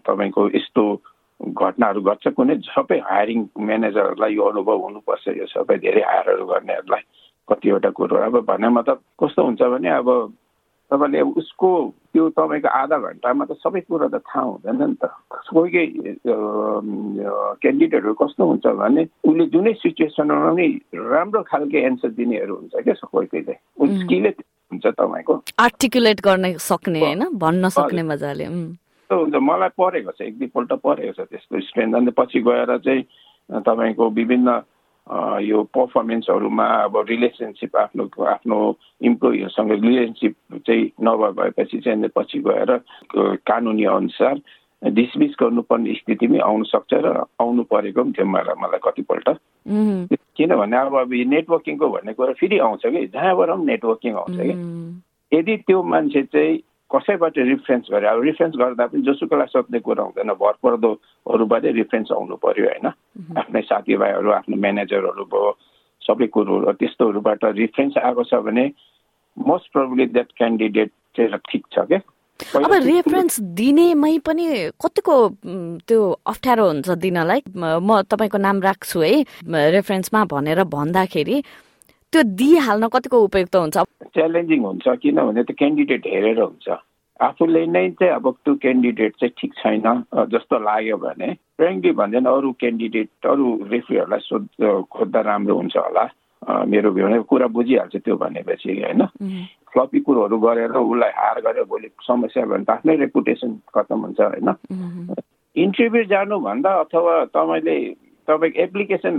तपाईँको 0.07 0.49
यस्तो 0.55 0.85
घटनाहरू 1.41 2.01
गर्छ 2.01 2.29
कुनै 2.29 2.57
सबै 2.69 2.99
हायरिङ 2.99 3.49
म्यानेजरहरूलाई 3.59 4.35
यो 4.35 4.43
अनुभव 4.43 4.79
हुनुपर्छ 4.81 5.29
यो 5.29 5.47
सबै 5.47 5.79
धेरै 5.79 6.03
हायरहरू 6.03 6.47
गर्नेहरूलाई। 6.47 7.03
कतिवटा 7.49 7.91
कुरो 7.91 8.17
अब 8.17 8.35
भन्ने 8.47 8.69
मतलब 8.69 8.99
कस्तो 9.23 9.45
हुन्छ 9.45 9.63
भने 9.63 9.89
अब 9.89 10.09
तपाईँले 10.91 11.21
उसको 11.41 11.69
त्यो 12.13 12.29
तपाईँको 12.35 12.69
आधा 12.69 12.97
घन्टामा 12.99 13.45
त 13.47 13.53
सबै 13.63 13.81
कुरो 13.87 14.09
त 14.11 14.19
थाहा 14.27 14.43
हुँदैन 14.43 14.77
नि 14.83 14.97
त। 14.99 15.07
कोही 15.51 15.71
कोही 15.71 15.87
क्यान्डिडेटहरू 17.63 18.15
कस्तो 18.19 18.43
हुन्छ 18.51 18.67
भने 18.67 19.03
उसले 19.23 19.45
जुनै 19.55 19.73
सिचुएसनमा 19.79 20.51
पनि 20.51 20.67
राम्रो 20.95 21.41
खालको 21.47 21.79
एन्सर 21.79 22.11
दिनेहरू 22.19 22.55
हुन्छ 22.57 22.75
क्या 22.83 22.95
कोही 23.07 23.27
कोही 23.31 23.43
चाहिँ 23.47 23.99
स्किलै 24.03 24.33
हुन्छ 24.71 24.87
तपाईँको। 24.87 25.35
आर्टिकुलेट 25.67 26.19
गर्न 26.27 26.45
सक्ने 26.59 27.01
होइन? 27.01 27.23
भन्न 27.39 27.69
सक्ने 27.79 28.03
मजाले 28.11 28.45
हुन्छ? 28.51 29.35
मलाई 29.35 29.71
परेको 29.79 30.11
छ 30.11 30.21
एक 30.27 30.39
दुईपल्ट 30.39 30.73
परेको 30.83 31.13
छ 31.15 31.21
त्यस्तो 31.31 31.61
स्ट्रेन्थ। 31.71 31.95
अन्त 31.97 32.11
पछि 32.19 32.39
गएर 32.47 32.71
चाहिँ 32.79 33.03
तपाईँको 33.63 34.05
विभिन्न 34.19 34.49
यो 35.43 35.63
पर्फर्मेन्सहरूमा 35.75 36.67
अब 36.85 36.97
रिलेसनसिप 37.09 37.77
आफ्नो 37.77 38.09
आफ्नो 38.27 38.59
इम्प्लोइहरूसँग 39.03 39.73
रिलेसनसिप 39.73 40.35
चाहिँ 40.67 40.91
नभए 41.03 41.31
भएपछि 41.33 41.79
चाहिँ 41.79 42.09
पछि 42.17 42.39
गएर 42.39 42.77
कानुनी 43.47 43.85
अनुसार 43.91 44.41
डिसमिस 44.83 45.35
गर्नुपर्ने 45.41 45.95
स्थितिमै 45.95 46.39
आउनु 46.41 46.65
सक्छ 46.65 46.93
र 46.95 47.25
आउनु 47.41 47.63
परेको 47.63 48.03
पनि 48.03 48.13
थियो 48.13 48.27
मलाई 48.27 48.61
मलाई 48.63 48.81
कतिपल्ट 48.83 49.29
किनभने 50.37 50.77
अब 50.77 50.97
अब 50.97 51.13
नेटवर्किङको 51.27 51.89
भन्ने 51.89 52.13
कुरो 52.13 52.33
फेरि 52.33 52.59
आउँछ 52.61 52.87
कि 52.87 53.07
जहाँबाट 53.09 53.49
पनि 53.49 53.65
नेटवर्किङ 53.67 54.15
आउँछ 54.15 54.37
कि 54.41 55.39
यदि 55.39 55.57
त्यो 55.57 55.83
मान्छे 55.83 56.23
चाहिँ 56.23 56.57
कसैबाट 56.91 57.39
रिफरेन्स 57.39 57.89
गरे 57.93 58.07
अब 58.07 58.23
रिफरेन्स 58.23 58.55
गर्दा 58.57 58.87
पनि 58.87 59.03
जोसुकोलाई 59.03 59.47
सोध्ने 59.47 59.79
कुरा 59.81 60.03
हुँदैन 60.03 60.33
भरपर्दोहरूबाटै 60.35 61.73
रिफरेन्स 61.73 62.13
आउनु 62.13 62.37
पर्यो 62.37 62.67
होइन 62.67 62.89
आफ्नै 63.41 63.63
साथीभाइहरू 63.73 64.31
आफ्नो 64.39 64.57
म्यानेजरहरू 64.67 65.25
भयो 65.35 65.51
सबै 66.03 66.27
कुरोहरू 66.35 66.73
त्यस्तोहरूबाट 66.81 67.45
रिफरेन्स 67.59 67.99
आएको 68.05 68.23
छ 68.31 68.41
भने 68.47 68.65
मोस्ट 69.37 69.73
प्रोब्ली 69.73 70.07
द्याट 70.15 70.33
क्यान्डिडेट 70.37 70.91
चाहिँ 71.17 71.39
ठिक 71.51 71.67
छ 71.73 71.87
क्या 71.91 72.01
अब 72.41 72.73
रेफरेन्स 72.73 73.41
दिनेमै 73.57 74.17
पनि 74.27 74.45
कतिको 74.81 75.15
त्यो 75.89 76.01
अप्ठ्यारो 76.33 76.65
हुन्छ 76.67 76.89
दिनलाई। 77.05 77.41
म 77.53 78.01
तपाईँको 78.09 78.39
नाम 78.41 78.61
राख्छु 78.65 79.01
है 79.01 79.13
रेफरेन्समा 79.77 80.25
भनेर 80.25 80.65
भन्दाखेरि 80.73 81.37
त्यो 82.13 82.23
दिइहाल्न 82.41 82.89
कतिको 82.89 83.19
उपयुक्त 83.29 83.57
हुन्छ? 83.57 83.77
च्यालेन्जिङ 84.17 84.61
हुन्छ 84.65 84.87
किनभने 85.03 85.43
त्यो 85.45 85.57
क्यान्डिडेट 85.61 86.07
हेरेर 86.07 86.41
हुन्छ। 86.41 86.69
आफूले 87.21 87.67
नै 87.77 87.89
चाहिँ 88.01 88.15
अब 88.15 88.27
त्यो 88.45 88.55
क्यान्डिडेट 88.65 89.13
चाहिँ 89.21 89.35
ठिक 89.37 89.53
छैन 89.61 89.87
जस्तो 90.33 90.59
लाग्यो 90.65 90.97
भने 90.97 91.29
फ्रेङ्कली 91.61 91.93
भन्दैन 91.93 92.25
अरू 92.25 92.53
क्यान्डिडेट 92.57 93.27
अरू 93.29 93.47
रेफ्रीहरूलाई 93.69 94.21
सोध 94.25 94.49
खोज्दा 94.89 95.21
राम्रो 95.21 95.55
हुन्छ 95.57 95.77
होला। 95.77 96.05
मेरो 96.73 96.91
भ्यू 96.97 97.23
कुरा 97.29 97.47
बुझिहाल्छ 97.53 97.97
त्यो 97.97 98.17
भनेपछि 98.17 98.73
होइन? 98.81 99.03
फ्लपी 99.73 100.01
कुरोहरू 100.01 100.39
गरेर 100.41 100.73
उसलाई 100.73 101.13
हार 101.17 101.41
गरेर 101.45 101.65
भोलि 101.69 101.89
समस्या 102.09 102.45
भयो 102.45 102.53
भने 102.53 102.65
त 102.65 102.71
आफ्नै 102.71 102.97
रेपुटेसन 102.97 103.51
खतम 103.77 104.01
हुन्छ 104.01 104.21
होइन? 104.21 104.49
इन्टरभ्यू 105.57 106.05
जानुभन्दा 106.09 106.71
अथवा 106.81 107.15
तपाईँले 107.37 107.77
तपाईँको 108.29 108.63
एप्लिकेसन 108.63 109.17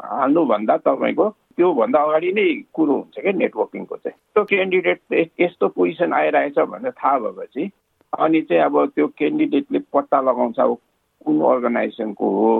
हाल्नुभन्दा 0.00 0.76
तपाईँको 0.88 1.28
त्योभन्दा 1.56 2.02
अगाडि 2.02 2.32
नै 2.32 2.48
कुरो 2.72 2.92
हुन्छ 2.92 3.20
क्या 3.20 3.32
नेटवर्किङको 3.32 3.96
चाहिँ। 3.96 4.16
त्यो 4.34 4.44
क्यान्डिडेट 4.44 5.00
यस्तो 5.40 5.68
पोजिसन 5.76 6.12
आइरहेछ 6.12 6.58
भनेर 6.72 6.96
थाहा 6.96 7.18
भएपछि 7.18 7.70
अनि 8.12 8.40
चाहिँ 8.48 8.62
अब 8.64 8.84
त्यो 8.96 9.06
क्यान्डिडेटले 9.20 9.78
पत्ता 9.92 10.20
लगाउँछ 10.20 10.58
अब 10.60 10.78
कुन 11.26 11.40
अर्गनाइजेसनको 11.42 12.30
हो 12.30 12.50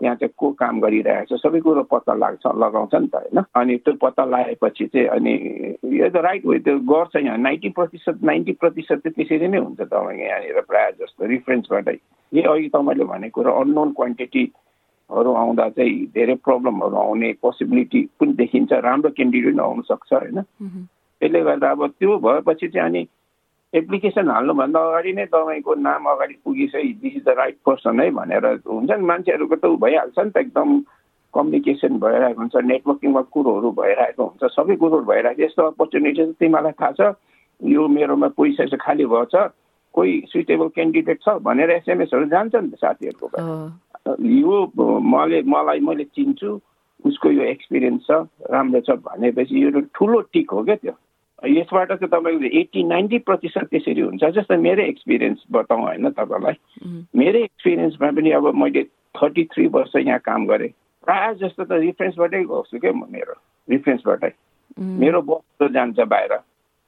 त्यहाँ 0.00 0.16
चाहिँ 0.16 0.32
को 0.38 0.50
काम 0.56 0.80
गरिरहेको 0.80 1.36
छ 1.36 1.40
सबै 1.40 1.60
कुरो 1.60 1.82
पत्ता 1.92 2.14
लाग्छ 2.14 2.46
लगाउँछ 2.56 2.94
नि 2.94 3.08
त 3.12 3.14
होइन? 3.14 3.44
अनि 3.54 3.76
त्यो 3.84 3.94
पत्ता 4.00 4.24
लगाएपछि 4.24 4.86
चाहिँ 4.86 5.06
अनि 5.06 5.32
यो 6.00 6.08
त 6.08 6.16
राइट 6.16 6.44
हो 6.46 6.58
त्यो 6.58 6.78
गर्छ 6.88 7.16
यहाँ। 7.16 7.36
नाइन्टी 7.38 7.68
प्रतिशत 7.68 8.24
नाइन्टी 8.24 8.52
प्रतिशत 8.52 9.04
चाहिँ 9.04 9.14
त्यसरी 9.16 9.48
नै 9.48 9.58
हुन्छ 9.58 9.80
तपाईँको 9.80 10.24
यहाँनिर 10.24 10.60
प्रायः 10.64 10.90
जस्तो 11.00 11.26
रिफरेन्सबाटै। 11.26 11.96
यही 12.32 12.42
अघि 12.42 12.68
तपाईँले 12.68 13.04
भनेको 13.04 13.40
कुरो 13.40 13.52
अननोन 13.60 13.92
क्वान्टिटी 13.92 14.44
हरू 15.10 15.30
आउँदा 15.34 15.68
चाहिँ 15.76 16.06
धेरै 16.16 16.34
प्रब्लमहरू 16.48 16.96
आउने 16.96 17.32
पोसिबिलिटी 17.42 18.00
पनि 18.20 18.32
देखिन्छ 18.32 18.72
राम्रो 18.72 19.10
क्यान्डिडेट 19.10 19.60
आउनु 19.60 19.82
सक्छ 19.82 20.12
होइन? 20.12 20.40
त्यसले 21.20 21.40
गर्दा 21.40 21.70
अब 21.70 21.86
त्यो 22.00 22.18
भएपछि 22.18 22.68
चाहिँ 22.68 22.88
अनि 22.88 23.02
एप्लिकेसन 23.74 24.30
हाल्नुभन्दा 24.30 24.80
अगाडि 24.82 25.12
नै 25.12 25.24
तपाईँको 25.26 25.74
नाम 25.80 26.06
अगाडि 26.10 26.34
पुगिसै 26.44 26.82
this 27.00 27.16
is 27.16 27.24
the 27.24 27.34
right 27.38 27.56
person 27.66 28.00
है 28.00 28.10
भनेर 28.10 28.46
हुन्छ 28.66 28.90
नि 28.90 29.06
मान्छेहरूको 29.06 29.56
त 29.56 29.70
भइहाल्छ 29.80 30.18
नि 30.18 30.30
त 30.30 30.36
एकदम 30.36 30.78
कम्युनिकेसन 31.34 31.98
भइरहेको 31.98 32.40
हुन्छ 32.40 32.64
नेटवर्किङमा 32.64 33.22
कुरोहरू 33.30 33.70
भइरहेको 33.72 34.24
हुन्छ 34.24 34.50
सबै 34.52 34.76
कुरोहरू 34.76 35.04
भइरहेको 35.04 35.42
यस्तो 35.42 35.66
अपर्च्युनिटी 35.66 36.16
चाहिँ 36.16 36.32
तिमीलाई 36.34 36.72
थाहा 36.72 36.92
छ 36.92 37.14
यो 37.60 37.86
मेरोमा 37.88 38.28
पैसा 38.34 38.64
चाहिँ 38.64 38.80
खाली 38.80 39.06
भएछ 39.06 39.36
कोही 39.94 40.16
सुइटेबल 40.26 40.68
क्यान्डिडेट 40.70 41.22
छ 41.22 41.36
भनेर 41.42 41.70
एसएमएसहरू 41.70 42.26
जान्छ 42.26 42.54
नि 42.56 42.70
त 42.70 42.74
साथीहरूको 42.76 43.30
यो 44.34 44.56
मैले 45.06 45.42
मलाई 45.46 45.80
मैले 45.80 46.04
चिन्छु 46.10 46.58
उसको 47.04 47.30
यो 47.30 47.44
एक्सपिरियन्स 47.44 48.02
छ 48.06 48.18
राम्रो 48.50 48.80
छ 48.80 48.98
भनेपछि 49.06 49.64
यो 49.64 49.84
ठुलो 49.94 50.20
टिक 50.32 50.50
हो 50.50 50.64
क्या 50.64 50.76
त्यो 50.76 50.96
यसबाट 51.46 51.88
चाहिँ 51.88 52.08
तपाईँको 52.08 52.58
एट्टी 52.58 52.82
नाइन्टी 52.82 53.18
प्रतिशत 53.18 53.64
त्यसरी 53.64 54.00
हुन्छ 54.00 54.24
जस्तो 54.24 54.58
मेरै 54.58 54.84
एक्सपिरियन्स 54.88 55.44
बताउँ 55.52 55.82
होइन 55.82 56.10
तपाईँलाई। 56.10 56.56
मेरै 57.16 57.42
एक्सपिरियन्समा 57.42 58.10
पनि 58.10 58.30
अब 58.30 58.54
मैले 58.54 58.82
थर्टी 59.16 59.44
थ्री 59.44 59.66
वर्ष 59.66 59.96
यहाँ 59.96 60.18
काम 60.18 60.46
गरेँ। 60.46 60.68
प्रायः 61.04 61.32
जस्तो 61.32 61.64
त 61.64 61.72
रिफरेन्सबाटै 61.72 62.44
गर्छु 62.44 62.78
क्या 62.78 62.92
म 62.92 63.04
मेरो 63.10 63.34
रिफरेन्सबाटै 63.70 64.32
मेरो 64.78 65.22
बस 65.22 65.72
जान्छ 65.72 66.00
बाहिर। 66.00 66.38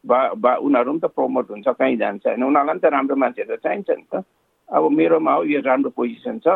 बा 0.07 0.35
बा 0.35 0.55
उनीहरू 0.57 0.91
पनि 0.93 1.01
त 1.01 1.05
प्रमोट 1.05 1.51
हुन्छ 1.51 1.69
कहीँ 1.69 1.97
जान्छ 1.97 2.27
होइन। 2.27 2.43
उनीहरूलाई 2.43 2.75
पनि 2.75 2.81
त 2.81 2.93
राम्रो 2.93 3.17
मान्छेहरू 3.17 3.57
चाहिन्छ 3.57 3.91
नि 3.91 4.07
त। 4.15 4.25
अब 4.73 4.91
मेरोमा 4.91 5.33
हो 5.33 5.43
यो 5.45 5.61
राम्रो 5.61 5.91
पोजिसन 5.91 6.39
छ। 6.39 6.49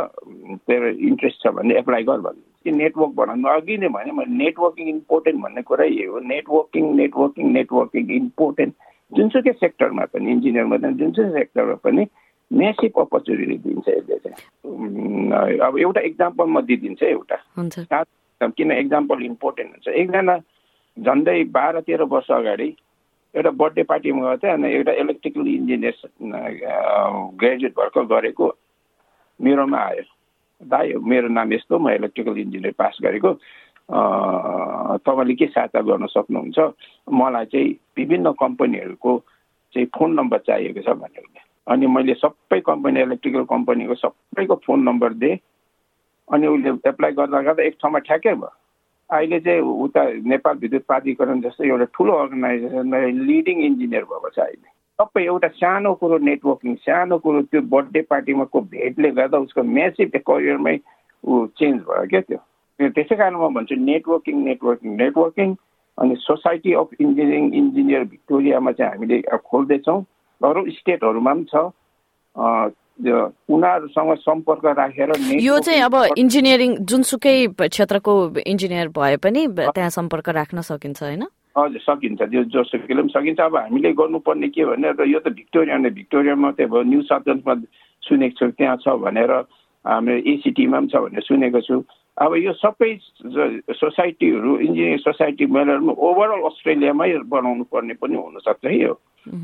तेरो 0.67 0.89
इन्ट्रेस्ट 0.89 1.43
छ 1.43 1.47
भने 1.47 1.79
एप्लाई 1.79 2.03
गर 2.05 2.21
भन्नु 2.21 2.56
कि 2.67 2.73
नेटवर्क 2.83 3.13
बनाउनु 3.15 3.49
अघि 3.49 3.77
नै 3.79 3.89
भने 3.95 4.13
मैले 4.19 4.33
नेटवर्किङ 4.43 4.87
इम्पोर्टेन्ट 4.89 5.43
भन्ने 5.43 5.63
कुरै 5.71 5.89
यही 5.89 6.05
हो। 6.11 6.19
नेटवर्किङ 6.35 6.85
नेटवर्किङ 7.01 7.47
नेटवर्किङ 7.59 8.05
इम्पोर्टेन्ट 8.21 8.73
जुनसुकै 9.13 9.53
सेक्टरमा 9.63 10.05
पनि 10.13 10.31
इन्जिनियरमा 10.37 10.77
पनि 10.83 10.95
जुनसुकै 11.01 11.33
सेक्टरमा 11.39 11.77
पनि 11.87 12.03
म्यासिभ 12.51 12.99
अपर्च्युनिटी 13.01 13.57
दिन्छ 13.63 13.87
यसले 13.89 14.17
चाहिँ। 14.25 15.59
अब 15.67 15.79
एउटा 15.79 16.01
इक्जाम्पल 16.11 16.47
म 16.47 16.61
दिइदिन्छु 16.67 17.07
एउटा। 17.07 17.37
किन 18.57 18.71
इक्जाम्पल 18.73 19.23
इम्पोर्टेन्ट 19.31 19.71
हुन्छ? 19.73 19.87
एकजना 20.01 20.35
झन्डै 20.97 21.39
बाह्र 21.57 21.81
तेह्र 21.87 22.03
वर्ष 22.13 22.29
अगाडि 22.41 22.69
एउटा 23.35 23.51
बर्थडे 23.61 23.83
पार्टीमा 23.93 24.21
गएको 24.23 24.37
थिएँ 24.43 24.53
अनि 24.53 24.69
एउटा 24.75 24.93
इलेक्ट्रिकल 25.03 25.47
इन्जिनियर 25.55 25.97
ग्रेजुएट 27.41 27.75
भर्खर 27.79 28.05
गरेको 28.13 28.47
मेरोमा 29.41 29.79
आयो। 29.79 30.05
दाइ 30.63 30.93
मेरो 31.03 31.29
नाम 31.29 31.53
यस्तो 31.53 31.79
म 31.79 31.91
इलेक्ट्रिकल 31.91 32.39
इन्जिनियर 32.39 32.75
पास 32.79 32.99
गरेको। 33.03 33.33
तपाईँले 35.07 35.35
के 35.35 35.47
सहायता 35.47 35.81
गर्न 35.81 36.07
सक्नुहुन्छ? 36.07 36.59
मलाई 37.13 37.45
चाहिँ 37.53 37.71
विभिन्न 37.97 38.33
कम्पनीहरूको 38.41 39.13
चाहिँ 39.75 39.87
फोन 39.99 40.11
नम्बर 40.15 40.39
चाहिएको 40.47 40.81
छ 40.83 40.97
भनेर। 40.97 41.25
अनि 41.67 41.87
मैले 41.87 42.15
सबै 42.15 42.61
कम्पनी 42.67 43.01
इलेक्ट्रिकल 43.03 43.45
कम्पनीको 43.51 43.95
सबैको 43.95 44.55
फोन 44.67 44.83
नम्बर 44.83 45.13
दिएँ। 45.23 45.39
अनि 46.29 46.47
उसले 46.47 46.71
एप्लाई 46.89 47.13
गर्दा 47.13 47.41
गर्दा 47.43 47.63
एक 47.63 47.77
ठाउँमा 47.83 47.99
ठ्याक्कै 48.07 48.35
भयो। 48.35 48.51
अहिले 49.11 49.39
चाहिँ 49.41 49.61
उता 49.61 50.03
नेपाल 50.27 50.57
विद्युत 50.59 50.85
प्राधिकरण 50.87 51.41
जस्तो 51.41 51.65
एउटा 51.65 51.85
ठुलो 51.95 52.13
अर्गनाइजेसनमा 52.13 52.99
लिडिङ 53.31 53.59
इन्जिनियर 53.67 54.05
भएको 54.11 54.29
छ 54.31 54.39
अहिले। 54.39 54.76
सबै 55.01 55.23
एउटा 55.25 55.49
सानो 55.61 55.93
कुरो 56.01 56.19
नेटवर्किङ 56.27 56.75
सानो 56.83 57.19
कुरो 57.25 57.41
त्यो 57.53 57.61
बर्थडे 57.75 58.01
पार्टीमा 58.11 58.45
को 58.53 58.61
भेटले 58.75 59.11
गर्दा 59.19 59.39
उसको 59.47 59.63
म्यासिभ 59.77 60.17
करियरमै 60.29 60.77
ऊ 61.25 61.47
चेन्ज 61.61 61.83
भयो 61.89 62.07
क्या 62.11 62.21
त्यो। 62.21 62.41
त्यसै 62.81 63.17
कारण 63.17 63.37
म 63.37 63.53
भन्छु 63.57 63.75
नेटवर्किङ 63.85 64.37
नेटवर्किङ 64.45 64.97
नेटवर्किङ 64.97 65.55
अनि 65.99 66.15
सोसाइटी 66.21 66.73
अफ 66.81 66.89
इन्जिनियरिङ 67.01 67.53
इन्जिनियर 67.61 68.03
भिक्टोरियामा 68.15 68.73
चाहिँ 68.73 68.93
हामीले 68.93 69.21
खोल्दैछौँ। 69.51 70.01
अरू 70.41 70.61
स्टेटहरूमा 70.81 71.33
पनि 71.35 71.45
छ। 71.53 71.55
उनीहरूसँग 73.53 74.15
सम्पर्क 74.19 74.65
राखेर 74.77 75.11
यो 75.41 75.59
चाहिँ 75.61 75.81
अब 75.83 75.95
इन्जिनियरिङ 76.19 76.77
जुनसुकै 76.91 77.37
क्षेत्रको 77.53 78.13
इन्जिनियर 78.47 78.89
भए 78.97 79.17
पनि 79.25 79.47
त्यहाँ 79.57 79.91
सम्पर्क 79.97 80.29
राख्न 80.37 80.61
सकिन्छ 80.69 81.03
होइन? 81.03 81.25
हजुर 81.57 81.81
सकिन्छ। 81.81 82.23
त्यो 82.23 82.43
जोसुकैले 82.53 83.03
पनि 83.03 83.13
सकिन्छ। 83.17 83.41
अब 83.41 83.57
हामीले 83.57 83.93
गर्नुपर्ने 83.97 84.49
के 84.53 84.65
भने 84.65 84.89
र 84.93 85.09
यो 85.09 85.21
त 85.25 85.33
भिक्टोरिया 85.33 85.77
नै। 85.81 85.91
भिक्टोरिया 85.91 86.35
मात्रै 86.37 86.67
भयो 86.69 86.83
न्यू 86.93 87.03
साउथ 87.09 87.25
वेल्समा 87.29 87.55
सुनेको 88.03 88.37
छु 88.37 88.51
त्यहाँ 88.61 88.77
छ 88.85 88.87
भनेर 89.01 89.33
हाम्रो 89.85 90.15
एसिटीमा 90.33 90.79
पनि 90.79 90.89
छ 90.93 90.95
भनेर 91.01 91.23
सुनेको 91.25 91.61
छु। 91.65 91.77
अब 92.17 92.33
यो 92.37 92.53
सबै 92.57 92.91
सोसाइटीहरू 93.77 94.51
इन्जिनियरिङ 94.67 95.01
सोसाइटी 95.05 95.47
मेलरमा 95.53 95.93
ओभरअल 95.93 96.41
अस्ट्रेलियामै 96.49 97.13
बनाउनु 97.29 97.65
पर्ने 97.73 97.95
पनि 98.01 98.17
हुनसक्छ 98.17 98.65
है 98.65 98.77
यो। 98.77 98.93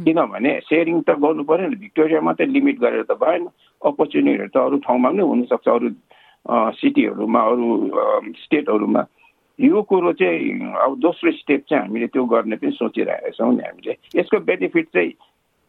किनभने 0.05 0.51
सेयरिङ 0.69 0.97
त 1.05 1.17
गर्नु 1.21 1.43
पऱ्यो 1.45 1.69
नि। 1.69 1.77
भिक्टोरिया 1.85 2.21
मात्रै 2.21 2.47
लिमिट 2.49 2.77
गरेर 2.81 3.05
त 3.09 3.17
भएन। 3.21 3.49
अपर्च्युनिटीहरू 3.83 4.53
त 4.53 4.57
अरू 4.57 4.77
ठाउँमा 4.89 5.09
पनि 5.11 5.23
हुनसक्छ। 5.33 5.69
अरू 5.69 5.89
सिटीहरूमा 6.81 7.41
अरू 7.41 7.67
स्टेटहरूमा। 8.45 9.03
यो 9.61 9.83
कुरो 9.83 10.13
चाहिँ 10.13 10.73
अब 10.75 10.99
दोस्रो 10.99 11.31
स्टेप 11.33 11.65
चाहिँ 11.69 11.85
हामीले 11.85 12.07
त्यो 12.07 12.25
गर्ने 12.25 12.57
पनि 12.57 12.71
सोचिरहेका 12.73 13.31
छौँ 13.31 13.53
नि 13.55 13.63
हामीले। 13.63 13.97
यसको 14.17 14.39
बेनिफिट 14.41 14.87
चाहिँ 14.89 15.13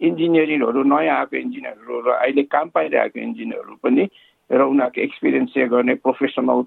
इन्जिनियरिङहरू 0.01 0.83
नयाँ 0.83 1.17
आएको 1.19 1.37
इन्जिनियरहरू 1.37 1.99
र 1.99 2.09
अहिले 2.13 2.43
काम 2.43 2.69
पाइरहेको 2.69 3.19
इन्जिनियरहरू 3.19 3.75
पनि 3.83 4.03
र 4.51 4.61
उनीहरूको 4.61 5.01
एक्सपिरियन्स 5.01 5.53
सेयर 5.53 5.67
गर्ने 5.67 5.93
प्रोफेसनल 5.95 6.63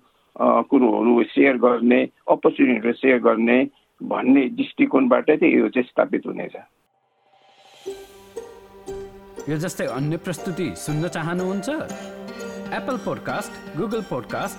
कुरोहरू 0.70 1.22
सेयर 1.22 1.56
गर्ने 1.56 2.00
अपर्च्युनिटीहरू 2.28 2.92
सेयर 2.92 3.18
गर्ने 3.18 3.58
भन्ने 4.02 4.48
दृष्टिकोणबाट 4.56 5.30
चाहिँ 5.30 5.54
यो 5.54 5.68
चाहिँ 5.68 5.88
स्थापित 5.88 6.22
हुनेछ। 6.26 6.56
यो 9.48 9.56
जस्तै 9.56 9.86
अन्य 9.86 10.16
प्रस्तुति 10.16 10.68
सुन्न 10.76 11.08
चाहनुहुन्छ? 11.08 11.68
Apple 12.76 12.96
podcast 12.96 13.78
Google 13.78 14.02
podcast 14.02 14.58